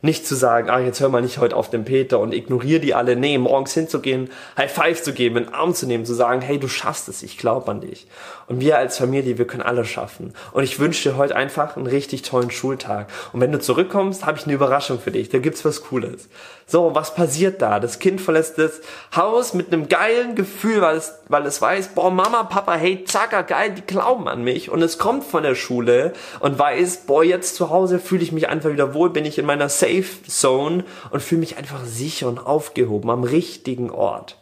Nicht 0.00 0.26
zu 0.26 0.34
sagen, 0.34 0.70
ah, 0.70 0.78
jetzt 0.78 1.00
hör 1.00 1.08
mal 1.08 1.22
nicht 1.22 1.38
heute 1.38 1.56
auf 1.56 1.70
den 1.70 1.84
Peter 1.84 2.18
und 2.18 2.32
ignoriere 2.32 2.80
die 2.80 2.94
alle. 2.94 3.16
Nee, 3.16 3.38
morgens 3.38 3.74
hinzugehen, 3.74 4.30
High 4.56 4.72
Five 4.72 5.02
zu 5.02 5.12
geben, 5.12 5.36
einen 5.36 5.54
Arm 5.54 5.74
zu 5.74 5.86
nehmen, 5.86 6.04
zu 6.04 6.14
sagen, 6.14 6.40
hey, 6.40 6.58
du 6.58 6.68
schaffst 6.68 7.08
es, 7.08 7.22
ich 7.22 7.38
glaube 7.38 7.70
an 7.70 7.80
dich. 7.80 8.06
Und 8.46 8.60
wir 8.60 8.78
als 8.78 8.96
Familie, 8.96 9.38
wir 9.38 9.46
können 9.46 9.62
alles 9.62 9.88
schaffen. 9.88 10.32
Und 10.52 10.64
ich 10.64 10.78
wünsche 10.78 11.10
dir 11.10 11.16
heute 11.16 11.36
einfach 11.36 11.76
einen 11.76 11.86
richtig 11.86 12.22
tollen 12.22 12.50
Schultag. 12.50 13.08
Und 13.32 13.40
wenn 13.40 13.52
du 13.52 13.60
zurückkommst, 13.60 14.24
habe 14.24 14.38
ich 14.38 14.44
eine 14.44 14.54
Überraschung 14.54 14.98
für 14.98 15.10
dich. 15.10 15.28
Da 15.28 15.38
gibt's 15.38 15.64
was 15.64 15.82
Cooles. 15.82 16.28
So, 16.66 16.94
was 16.94 17.14
passiert 17.14 17.60
da? 17.62 17.80
Das 17.80 17.98
Kind 17.98 18.20
verlässt 18.20 18.58
das 18.58 18.80
Haus 19.16 19.54
mit 19.54 19.72
einem 19.72 19.88
geilen 19.88 20.34
Gefühl, 20.34 20.82
weil 20.82 20.96
es, 20.96 21.14
weil 21.28 21.46
es 21.46 21.60
weiß, 21.60 21.88
boah, 21.88 22.10
Mama, 22.10 22.44
Papa, 22.44 22.74
hey, 22.74 23.04
zacker, 23.04 23.42
geil, 23.42 23.74
die 23.76 23.82
glauben 23.82 24.28
an 24.28 24.44
mich. 24.44 24.70
Und 24.70 24.82
es 24.82 24.98
kommt 24.98 25.24
von 25.24 25.42
der 25.42 25.54
Schule 25.54 26.12
und 26.40 26.58
weiß, 26.58 27.04
boah, 27.06 27.24
jetzt 27.24 27.56
zu 27.56 27.70
Hause 27.70 27.98
fühle 27.98 28.22
ich 28.22 28.32
mich 28.32 28.48
einfach 28.48 28.70
wieder 28.70 28.94
wohl, 28.94 29.10
bin 29.10 29.24
ich 29.24 29.38
in 29.38 29.46
meiner 29.46 29.68
Safe 29.88 30.22
Zone 30.26 30.84
und 31.10 31.22
fühle 31.22 31.40
mich 31.40 31.56
einfach 31.56 31.84
sicher 31.84 32.28
und 32.28 32.38
aufgehoben 32.38 33.10
am 33.10 33.24
richtigen 33.24 33.90
Ort. 33.90 34.38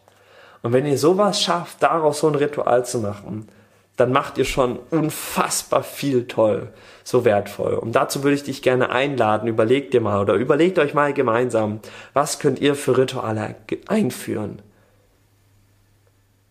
Und 0.63 0.73
wenn 0.73 0.87
ihr 0.87 0.99
sowas 0.99 1.41
schafft, 1.41 1.83
daraus 1.83 2.21
so 2.21 2.29
ein 2.29 2.35
Ritual 2.35 2.85
zu 2.85 2.99
machen, 2.99 3.49
dann 3.97 4.13
macht 4.13 4.37
ihr 4.37 4.45
schon 4.45 4.79
unfassbar 4.91 5.83
viel 5.83 6.27
toll, 6.27 6.69
so 7.03 7.25
wertvoll. 7.25 7.75
Und 7.75 7.93
dazu 7.93 8.23
würde 8.23 8.35
ich 8.35 8.43
dich 8.43 8.61
gerne 8.61 8.91
einladen, 8.91 9.49
überlegt 9.49 9.95
dir 9.95 10.01
mal 10.01 10.21
oder 10.21 10.35
überlegt 10.35 10.79
euch 10.79 10.93
mal 10.93 11.15
gemeinsam, 11.15 11.81
was 12.13 12.39
könnt 12.39 12.61
ihr 12.61 12.75
für 12.75 12.99
Rituale 12.99 13.55
einführen? 13.87 14.61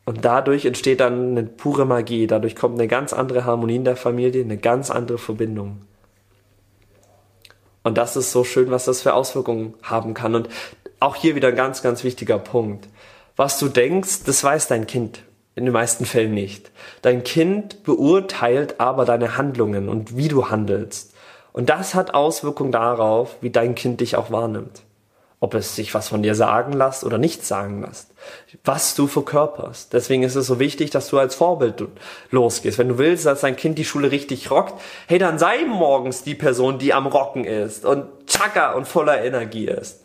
Und 0.05 0.23
dadurch 0.23 0.65
entsteht 0.65 0.99
dann 0.99 1.31
eine 1.31 1.43
pure 1.43 1.85
Magie, 1.85 2.27
dadurch 2.27 2.55
kommt 2.55 2.79
eine 2.79 2.87
ganz 2.87 3.13
andere 3.13 3.43
Harmonie 3.45 3.75
in 3.75 3.85
der 3.85 3.95
Familie, 3.95 4.43
eine 4.43 4.57
ganz 4.57 4.89
andere 4.89 5.17
Verbindung. 5.17 5.81
Und 7.85 7.99
das 7.99 8.15
ist 8.15 8.31
so 8.31 8.43
schön, 8.43 8.71
was 8.71 8.85
das 8.85 9.03
für 9.03 9.13
Auswirkungen 9.13 9.75
haben 9.83 10.15
kann. 10.15 10.33
Und 10.33 10.49
auch 10.99 11.15
hier 11.15 11.35
wieder 11.35 11.49
ein 11.49 11.55
ganz, 11.55 11.83
ganz 11.83 12.03
wichtiger 12.03 12.39
Punkt. 12.39 12.87
Was 13.35 13.59
du 13.59 13.69
denkst, 13.69 14.23
das 14.25 14.43
weiß 14.43 14.67
dein 14.67 14.87
Kind 14.87 15.21
in 15.53 15.65
den 15.65 15.73
meisten 15.73 16.05
Fällen 16.05 16.33
nicht. 16.33 16.71
Dein 17.03 17.23
Kind 17.23 17.83
beurteilt 17.83 18.79
aber 18.79 19.05
deine 19.05 19.37
Handlungen 19.37 19.87
und 19.87 20.17
wie 20.17 20.29
du 20.29 20.49
handelst. 20.49 21.13
Und 21.53 21.69
das 21.69 21.93
hat 21.93 22.15
Auswirkungen 22.15 22.71
darauf, 22.71 23.35
wie 23.41 23.51
dein 23.51 23.75
Kind 23.75 24.01
dich 24.01 24.15
auch 24.15 24.31
wahrnimmt. 24.31 24.81
Ob 25.39 25.53
es 25.53 25.75
sich 25.75 25.93
was 25.93 26.07
von 26.07 26.23
dir 26.23 26.33
sagen 26.33 26.73
lässt 26.73 27.03
oder 27.03 27.17
nicht 27.17 27.45
sagen 27.45 27.81
lässt. 27.81 28.11
Was 28.63 28.95
du 28.95 29.07
verkörperst. 29.07 29.93
Deswegen 29.93 30.23
ist 30.23 30.35
es 30.35 30.47
so 30.47 30.59
wichtig, 30.59 30.89
dass 30.91 31.09
du 31.09 31.19
als 31.19 31.35
Vorbild 31.35 31.83
losgehst. 32.31 32.77
Wenn 32.77 32.89
du 32.89 32.97
willst, 32.97 33.25
dass 33.25 33.41
dein 33.41 33.55
Kind 33.55 33.77
die 33.77 33.85
Schule 33.85 34.11
richtig 34.11 34.49
rockt, 34.49 34.73
hey, 35.07 35.19
dann 35.19 35.37
sei 35.37 35.65
morgens 35.65 36.23
die 36.23 36.35
Person, 36.35 36.79
die 36.79 36.93
am 36.93 37.05
Rocken 37.05 37.43
ist 37.43 37.85
und 37.85 38.05
tschakka 38.27 38.73
und 38.73 38.87
voller 38.87 39.23
Energie 39.23 39.67
ist 39.67 40.04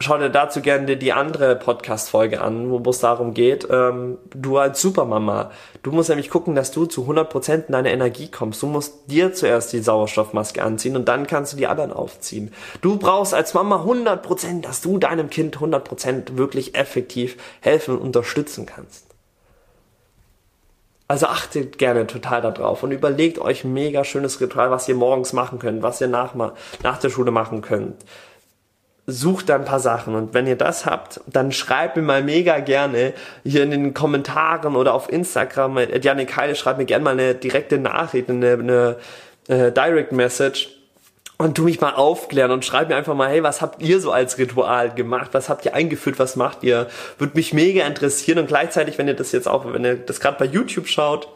schau 0.00 0.16
dir 0.16 0.30
dazu 0.30 0.60
gerne 0.60 0.96
die 0.96 1.12
andere 1.12 1.56
Podcast-Folge 1.56 2.40
an, 2.40 2.70
wo 2.70 2.90
es 2.90 3.00
darum 3.00 3.34
geht, 3.34 3.66
ähm, 3.68 4.18
du 4.30 4.56
als 4.58 4.80
Supermama, 4.80 5.50
du 5.82 5.90
musst 5.90 6.08
nämlich 6.08 6.30
gucken, 6.30 6.54
dass 6.54 6.70
du 6.70 6.86
zu 6.86 7.02
100% 7.02 7.66
in 7.66 7.72
deine 7.72 7.90
Energie 7.90 8.30
kommst. 8.30 8.62
Du 8.62 8.66
musst 8.66 9.10
dir 9.10 9.34
zuerst 9.34 9.72
die 9.72 9.80
Sauerstoffmaske 9.80 10.62
anziehen 10.62 10.94
und 10.94 11.08
dann 11.08 11.26
kannst 11.26 11.52
du 11.52 11.56
die 11.56 11.66
anderen 11.66 11.92
aufziehen. 11.92 12.52
Du 12.80 12.96
brauchst 12.96 13.34
als 13.34 13.54
Mama 13.54 13.84
100%, 13.84 14.62
dass 14.62 14.80
du 14.80 14.98
deinem 14.98 15.30
Kind 15.30 15.58
100% 15.58 16.36
wirklich 16.36 16.76
effektiv 16.76 17.36
helfen 17.60 17.96
und 17.96 18.02
unterstützen 18.02 18.66
kannst. 18.66 19.04
Also 21.08 21.26
achtet 21.26 21.78
gerne 21.78 22.06
total 22.06 22.42
darauf 22.42 22.82
und 22.82 22.92
überlegt 22.92 23.38
euch 23.38 23.64
ein 23.64 23.72
mega 23.72 24.04
schönes 24.04 24.40
Ritual, 24.40 24.70
was 24.70 24.88
ihr 24.88 24.94
morgens 24.94 25.32
machen 25.32 25.58
könnt, 25.58 25.82
was 25.82 26.00
ihr 26.00 26.06
nach, 26.06 26.34
nach 26.34 26.98
der 26.98 27.08
Schule 27.08 27.30
machen 27.30 27.62
könnt 27.62 27.96
sucht 29.10 29.48
da 29.48 29.54
ein 29.54 29.64
paar 29.64 29.80
Sachen 29.80 30.14
und 30.14 30.34
wenn 30.34 30.46
ihr 30.46 30.56
das 30.56 30.84
habt, 30.84 31.22
dann 31.26 31.50
schreibt 31.50 31.96
mir 31.96 32.02
mal 32.02 32.22
mega 32.22 32.58
gerne 32.58 33.14
hier 33.42 33.62
in 33.62 33.70
den 33.70 33.94
Kommentaren 33.94 34.76
oder 34.76 34.92
auf 34.92 35.10
Instagram, 35.10 35.78
Janik 36.02 36.36
Heile, 36.36 36.54
schreibt 36.54 36.78
mir 36.78 36.84
gerne 36.84 37.04
mal 37.04 37.12
eine 37.12 37.34
direkte 37.34 37.78
Nachricht, 37.78 38.28
eine, 38.28 38.52
eine 38.52 38.96
äh, 39.48 39.72
Direct 39.72 40.12
Message 40.12 40.68
und 41.38 41.56
tu 41.56 41.62
mich 41.62 41.80
mal 41.80 41.94
aufklären 41.94 42.50
und 42.50 42.66
schreib 42.66 42.90
mir 42.90 42.96
einfach 42.96 43.14
mal, 43.14 43.30
hey, 43.30 43.42
was 43.42 43.62
habt 43.62 43.80
ihr 43.80 43.98
so 43.98 44.12
als 44.12 44.36
Ritual 44.36 44.90
gemacht? 44.94 45.30
Was 45.32 45.48
habt 45.48 45.64
ihr 45.64 45.74
eingeführt? 45.74 46.18
Was 46.18 46.36
macht 46.36 46.62
ihr? 46.62 46.88
Würde 47.16 47.34
mich 47.34 47.54
mega 47.54 47.86
interessieren 47.86 48.38
und 48.40 48.48
gleichzeitig, 48.48 48.98
wenn 48.98 49.08
ihr 49.08 49.14
das 49.14 49.32
jetzt 49.32 49.48
auch, 49.48 49.72
wenn 49.72 49.86
ihr 49.86 49.96
das 49.96 50.20
gerade 50.20 50.36
bei 50.38 50.44
YouTube 50.44 50.86
schaut, 50.86 51.28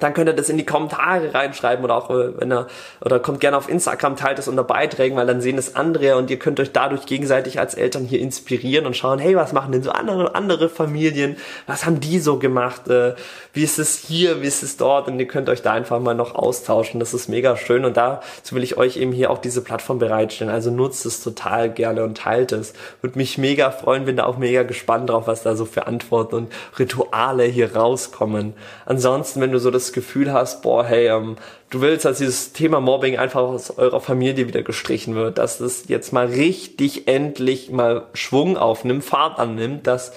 dann 0.00 0.14
könnt 0.14 0.28
ihr 0.28 0.32
das 0.32 0.48
in 0.48 0.56
die 0.56 0.64
Kommentare 0.64 1.34
reinschreiben 1.34 1.84
oder 1.84 1.96
auch 1.96 2.10
äh, 2.10 2.40
wenn 2.40 2.50
er 2.50 2.66
oder 3.00 3.20
kommt 3.20 3.40
gerne 3.40 3.56
auf 3.56 3.68
Instagram, 3.68 4.16
teilt 4.16 4.38
es 4.38 4.48
unter 4.48 4.64
Beiträgen, 4.64 5.16
weil 5.16 5.26
dann 5.26 5.40
sehen 5.40 5.58
es 5.58 5.76
andere 5.76 6.16
und 6.16 6.30
ihr 6.30 6.38
könnt 6.38 6.60
euch 6.60 6.72
dadurch 6.72 7.06
gegenseitig 7.06 7.58
als 7.58 7.74
Eltern 7.74 8.04
hier 8.04 8.20
inspirieren 8.20 8.86
und 8.86 8.96
schauen, 8.96 9.18
hey, 9.18 9.36
was 9.36 9.52
machen 9.52 9.72
denn 9.72 9.82
so 9.82 9.90
andere, 9.90 10.34
andere 10.34 10.68
Familien? 10.68 11.36
Was 11.66 11.84
haben 11.84 12.00
die 12.00 12.18
so 12.18 12.38
gemacht? 12.38 12.88
Äh, 12.88 13.14
wie 13.52 13.62
ist 13.62 13.78
es 13.78 13.98
hier? 13.98 14.40
Wie 14.40 14.46
ist 14.46 14.62
es 14.62 14.78
dort? 14.78 15.08
Und 15.08 15.20
ihr 15.20 15.28
könnt 15.28 15.50
euch 15.50 15.60
da 15.60 15.72
einfach 15.72 16.00
mal 16.00 16.14
noch 16.14 16.34
austauschen. 16.34 16.98
Das 16.98 17.12
ist 17.12 17.28
mega 17.28 17.56
schön 17.56 17.84
und 17.84 17.96
dazu 17.96 18.54
will 18.54 18.62
ich 18.62 18.78
euch 18.78 18.96
eben 18.96 19.12
hier 19.12 19.30
auch 19.30 19.38
diese 19.38 19.62
Plattform 19.62 19.98
bereitstellen. 19.98 20.52
Also 20.52 20.70
nutzt 20.70 21.04
es 21.04 21.22
total 21.22 21.70
gerne 21.70 22.02
und 22.02 22.16
teilt 22.16 22.52
es. 22.52 22.72
Würde 23.02 23.18
mich 23.18 23.36
mega 23.36 23.70
freuen, 23.70 24.06
bin 24.06 24.16
da 24.16 24.24
auch 24.24 24.38
mega 24.38 24.62
gespannt 24.62 25.10
drauf, 25.10 25.26
was 25.26 25.42
da 25.42 25.54
so 25.54 25.66
für 25.66 25.86
Antworten 25.86 26.34
und 26.34 26.52
Rituale 26.78 27.44
hier 27.44 27.76
rauskommen. 27.76 28.54
Ansonsten, 28.86 29.40
wenn 29.40 29.52
du 29.52 29.58
so 29.58 29.70
das 29.70 29.81
das 29.86 29.92
Gefühl 29.92 30.32
hast, 30.32 30.62
boah, 30.62 30.84
hey, 30.84 31.08
ähm, 31.08 31.36
du 31.70 31.80
willst, 31.80 32.04
dass 32.04 32.18
dieses 32.18 32.52
Thema 32.52 32.80
Mobbing 32.80 33.18
einfach 33.18 33.40
aus 33.40 33.70
eurer 33.76 34.00
Familie 34.00 34.48
wieder 34.48 34.62
gestrichen 34.62 35.14
wird, 35.14 35.38
dass 35.38 35.58
das 35.58 35.88
jetzt 35.88 36.12
mal 36.12 36.26
richtig 36.26 37.08
endlich 37.08 37.70
mal 37.70 38.06
Schwung 38.14 38.56
aufnimmt, 38.56 39.04
Fahrt 39.04 39.38
annimmt, 39.38 39.86
dass 39.86 40.12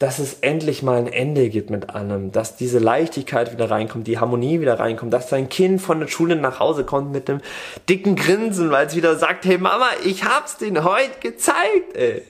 dass 0.00 0.18
es 0.18 0.38
endlich 0.40 0.82
mal 0.82 0.96
ein 0.96 1.12
Ende 1.12 1.50
gibt 1.50 1.68
mit 1.68 1.90
allem, 1.90 2.32
dass 2.32 2.56
diese 2.56 2.78
Leichtigkeit 2.78 3.52
wieder 3.52 3.70
reinkommt, 3.70 4.06
die 4.06 4.18
Harmonie 4.18 4.62
wieder 4.62 4.80
reinkommt, 4.80 5.12
dass 5.12 5.28
dein 5.28 5.50
Kind 5.50 5.82
von 5.82 6.00
der 6.00 6.08
Schule 6.08 6.36
nach 6.36 6.58
Hause 6.58 6.84
kommt 6.84 7.12
mit 7.12 7.28
einem 7.28 7.42
dicken 7.86 8.16
Grinsen, 8.16 8.70
weil 8.70 8.86
es 8.86 8.96
wieder 8.96 9.16
sagt, 9.16 9.44
hey 9.44 9.58
Mama, 9.58 9.88
ich 10.02 10.24
hab's 10.24 10.56
den 10.56 10.84
heute 10.84 11.20
gezeigt, 11.20 11.94
ey. 11.94 12.22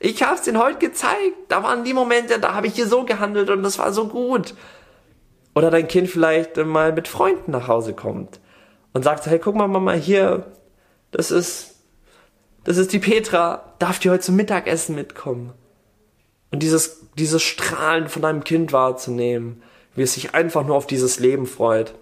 Ich 0.00 0.22
hab's 0.22 0.42
den 0.42 0.58
heute 0.58 0.78
gezeigt. 0.78 1.34
Da 1.48 1.62
waren 1.62 1.82
die 1.82 1.94
Momente, 1.94 2.38
da 2.38 2.52
habe 2.52 2.66
ich 2.66 2.74
hier 2.74 2.86
so 2.86 3.04
gehandelt 3.04 3.48
und 3.48 3.62
das 3.62 3.78
war 3.78 3.90
so 3.94 4.08
gut. 4.08 4.52
Oder 5.54 5.70
dein 5.70 5.88
Kind 5.88 6.08
vielleicht 6.08 6.56
mal 6.56 6.92
mit 6.92 7.08
Freunden 7.08 7.52
nach 7.52 7.68
Hause 7.68 7.94
kommt 7.94 8.40
und 8.92 9.02
sagt, 9.02 9.26
hey, 9.26 9.38
guck 9.38 9.54
mal, 9.54 9.68
Mama, 9.68 9.92
hier, 9.92 10.46
das 11.10 11.30
ist, 11.30 11.76
das 12.64 12.76
ist 12.76 12.92
die 12.92 12.98
Petra, 12.98 13.74
darf 13.78 13.98
die 13.98 14.10
heute 14.10 14.22
zum 14.22 14.36
Mittagessen 14.36 14.94
mitkommen? 14.94 15.52
Und 16.50 16.62
dieses, 16.62 17.08
dieses 17.18 17.42
Strahlen 17.42 18.08
von 18.08 18.22
deinem 18.22 18.44
Kind 18.44 18.72
wahrzunehmen, 18.72 19.62
wie 19.94 20.02
es 20.02 20.14
sich 20.14 20.34
einfach 20.34 20.64
nur 20.64 20.76
auf 20.76 20.86
dieses 20.86 21.18
Leben 21.18 21.46
freut. 21.46 21.94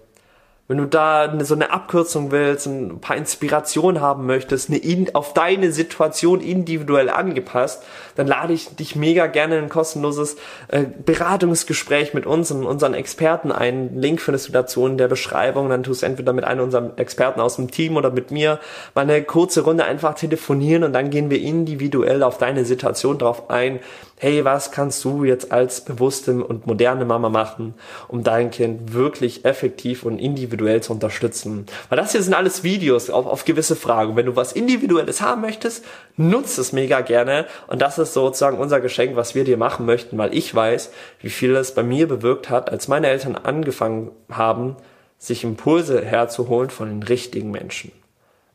Wenn 0.69 0.77
du 0.77 0.85
da 0.85 1.37
so 1.43 1.55
eine 1.55 1.71
Abkürzung 1.71 2.31
willst, 2.31 2.67
ein 2.67 3.01
paar 3.01 3.17
Inspirationen 3.17 4.01
haben 4.01 4.25
möchtest, 4.25 4.69
eine 4.69 4.77
in, 4.77 5.13
auf 5.13 5.33
deine 5.33 5.73
Situation 5.73 6.39
individuell 6.39 7.09
angepasst, 7.09 7.83
dann 8.15 8.27
lade 8.27 8.53
ich 8.53 8.73
dich 8.73 8.95
mega 8.95 9.27
gerne 9.27 9.57
in 9.57 9.65
ein 9.65 9.69
kostenloses 9.69 10.37
äh, 10.69 10.85
Beratungsgespräch 11.05 12.13
mit 12.13 12.25
uns 12.25 12.49
und 12.49 12.65
unseren 12.65 12.93
Experten 12.93 13.51
ein. 13.51 13.99
Link 13.99 14.21
findest 14.21 14.47
du 14.47 14.53
dazu 14.53 14.87
in 14.87 14.97
der 14.97 15.09
Beschreibung. 15.09 15.67
Dann 15.67 15.83
tust 15.83 16.01
du 16.01 16.05
entweder 16.05 16.31
mit 16.31 16.45
einem 16.45 16.61
unserer 16.61 16.93
Experten 16.95 17.41
aus 17.41 17.57
dem 17.57 17.69
Team 17.69 17.97
oder 17.97 18.11
mit 18.11 18.31
mir 18.31 18.61
mal 18.95 19.01
eine 19.01 19.21
kurze 19.21 19.65
Runde 19.65 19.83
einfach 19.83 20.15
telefonieren 20.15 20.85
und 20.85 20.93
dann 20.93 21.09
gehen 21.09 21.29
wir 21.29 21.41
individuell 21.41 22.23
auf 22.23 22.37
deine 22.37 22.63
Situation 22.63 23.17
drauf 23.17 23.49
ein 23.49 23.81
hey, 24.23 24.45
was 24.45 24.71
kannst 24.71 25.03
du 25.03 25.25
jetzt 25.25 25.51
als 25.51 25.81
bewusste 25.81 26.45
und 26.45 26.65
moderne 26.65 27.03
Mama 27.03 27.27
machen, 27.27 27.73
um 28.07 28.23
dein 28.23 28.51
Kind 28.51 28.93
wirklich 28.93 29.43
effektiv 29.43 30.03
und 30.03 30.17
individuell 30.17 30.81
zu 30.81 30.93
unterstützen? 30.93 31.65
Weil 31.89 31.97
das 31.97 32.13
hier 32.13 32.23
sind 32.23 32.33
alles 32.33 32.63
Videos 32.63 33.09
auf, 33.09 33.25
auf 33.25 33.43
gewisse 33.43 33.75
Fragen. 33.75 34.15
Wenn 34.15 34.27
du 34.27 34.37
was 34.37 34.53
Individuelles 34.53 35.19
haben 35.19 35.41
möchtest, 35.41 35.83
nutzt 36.15 36.57
es 36.57 36.71
mega 36.71 37.01
gerne. 37.01 37.47
Und 37.67 37.81
das 37.81 37.99
ist 37.99 38.13
sozusagen 38.13 38.59
unser 38.59 38.79
Geschenk, 38.79 39.17
was 39.17 39.35
wir 39.35 39.43
dir 39.43 39.57
machen 39.57 39.85
möchten, 39.85 40.17
weil 40.17 40.33
ich 40.33 40.55
weiß, 40.55 40.93
wie 41.19 41.29
viel 41.29 41.53
es 41.57 41.73
bei 41.73 41.83
mir 41.83 42.07
bewirkt 42.07 42.49
hat, 42.49 42.71
als 42.71 42.87
meine 42.87 43.07
Eltern 43.07 43.35
angefangen 43.35 44.11
haben, 44.31 44.77
sich 45.17 45.43
Impulse 45.43 46.01
herzuholen 46.01 46.69
von 46.69 46.87
den 46.87 47.03
richtigen 47.03 47.51
Menschen. 47.51 47.91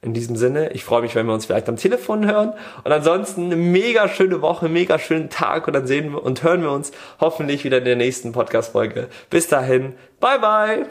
In 0.00 0.14
diesem 0.14 0.36
Sinne, 0.36 0.70
ich 0.72 0.84
freue 0.84 1.02
mich, 1.02 1.14
wenn 1.16 1.26
wir 1.26 1.34
uns 1.34 1.46
vielleicht 1.46 1.68
am 1.68 1.76
Telefon 1.76 2.24
hören. 2.24 2.52
Und 2.84 2.92
ansonsten 2.92 3.46
eine 3.46 3.56
mega 3.56 4.08
schöne 4.08 4.40
Woche, 4.42 4.68
mega 4.68 4.98
schönen 4.98 5.28
Tag 5.28 5.66
und 5.66 5.72
dann 5.72 5.88
sehen 5.88 6.12
wir 6.12 6.22
und 6.22 6.42
hören 6.42 6.62
wir 6.62 6.70
uns 6.70 6.92
hoffentlich 7.20 7.64
wieder 7.64 7.78
in 7.78 7.84
der 7.84 7.96
nächsten 7.96 8.32
Podcast-Folge. 8.32 9.08
Bis 9.28 9.48
dahin, 9.48 9.94
bye 10.20 10.38
bye! 10.38 10.86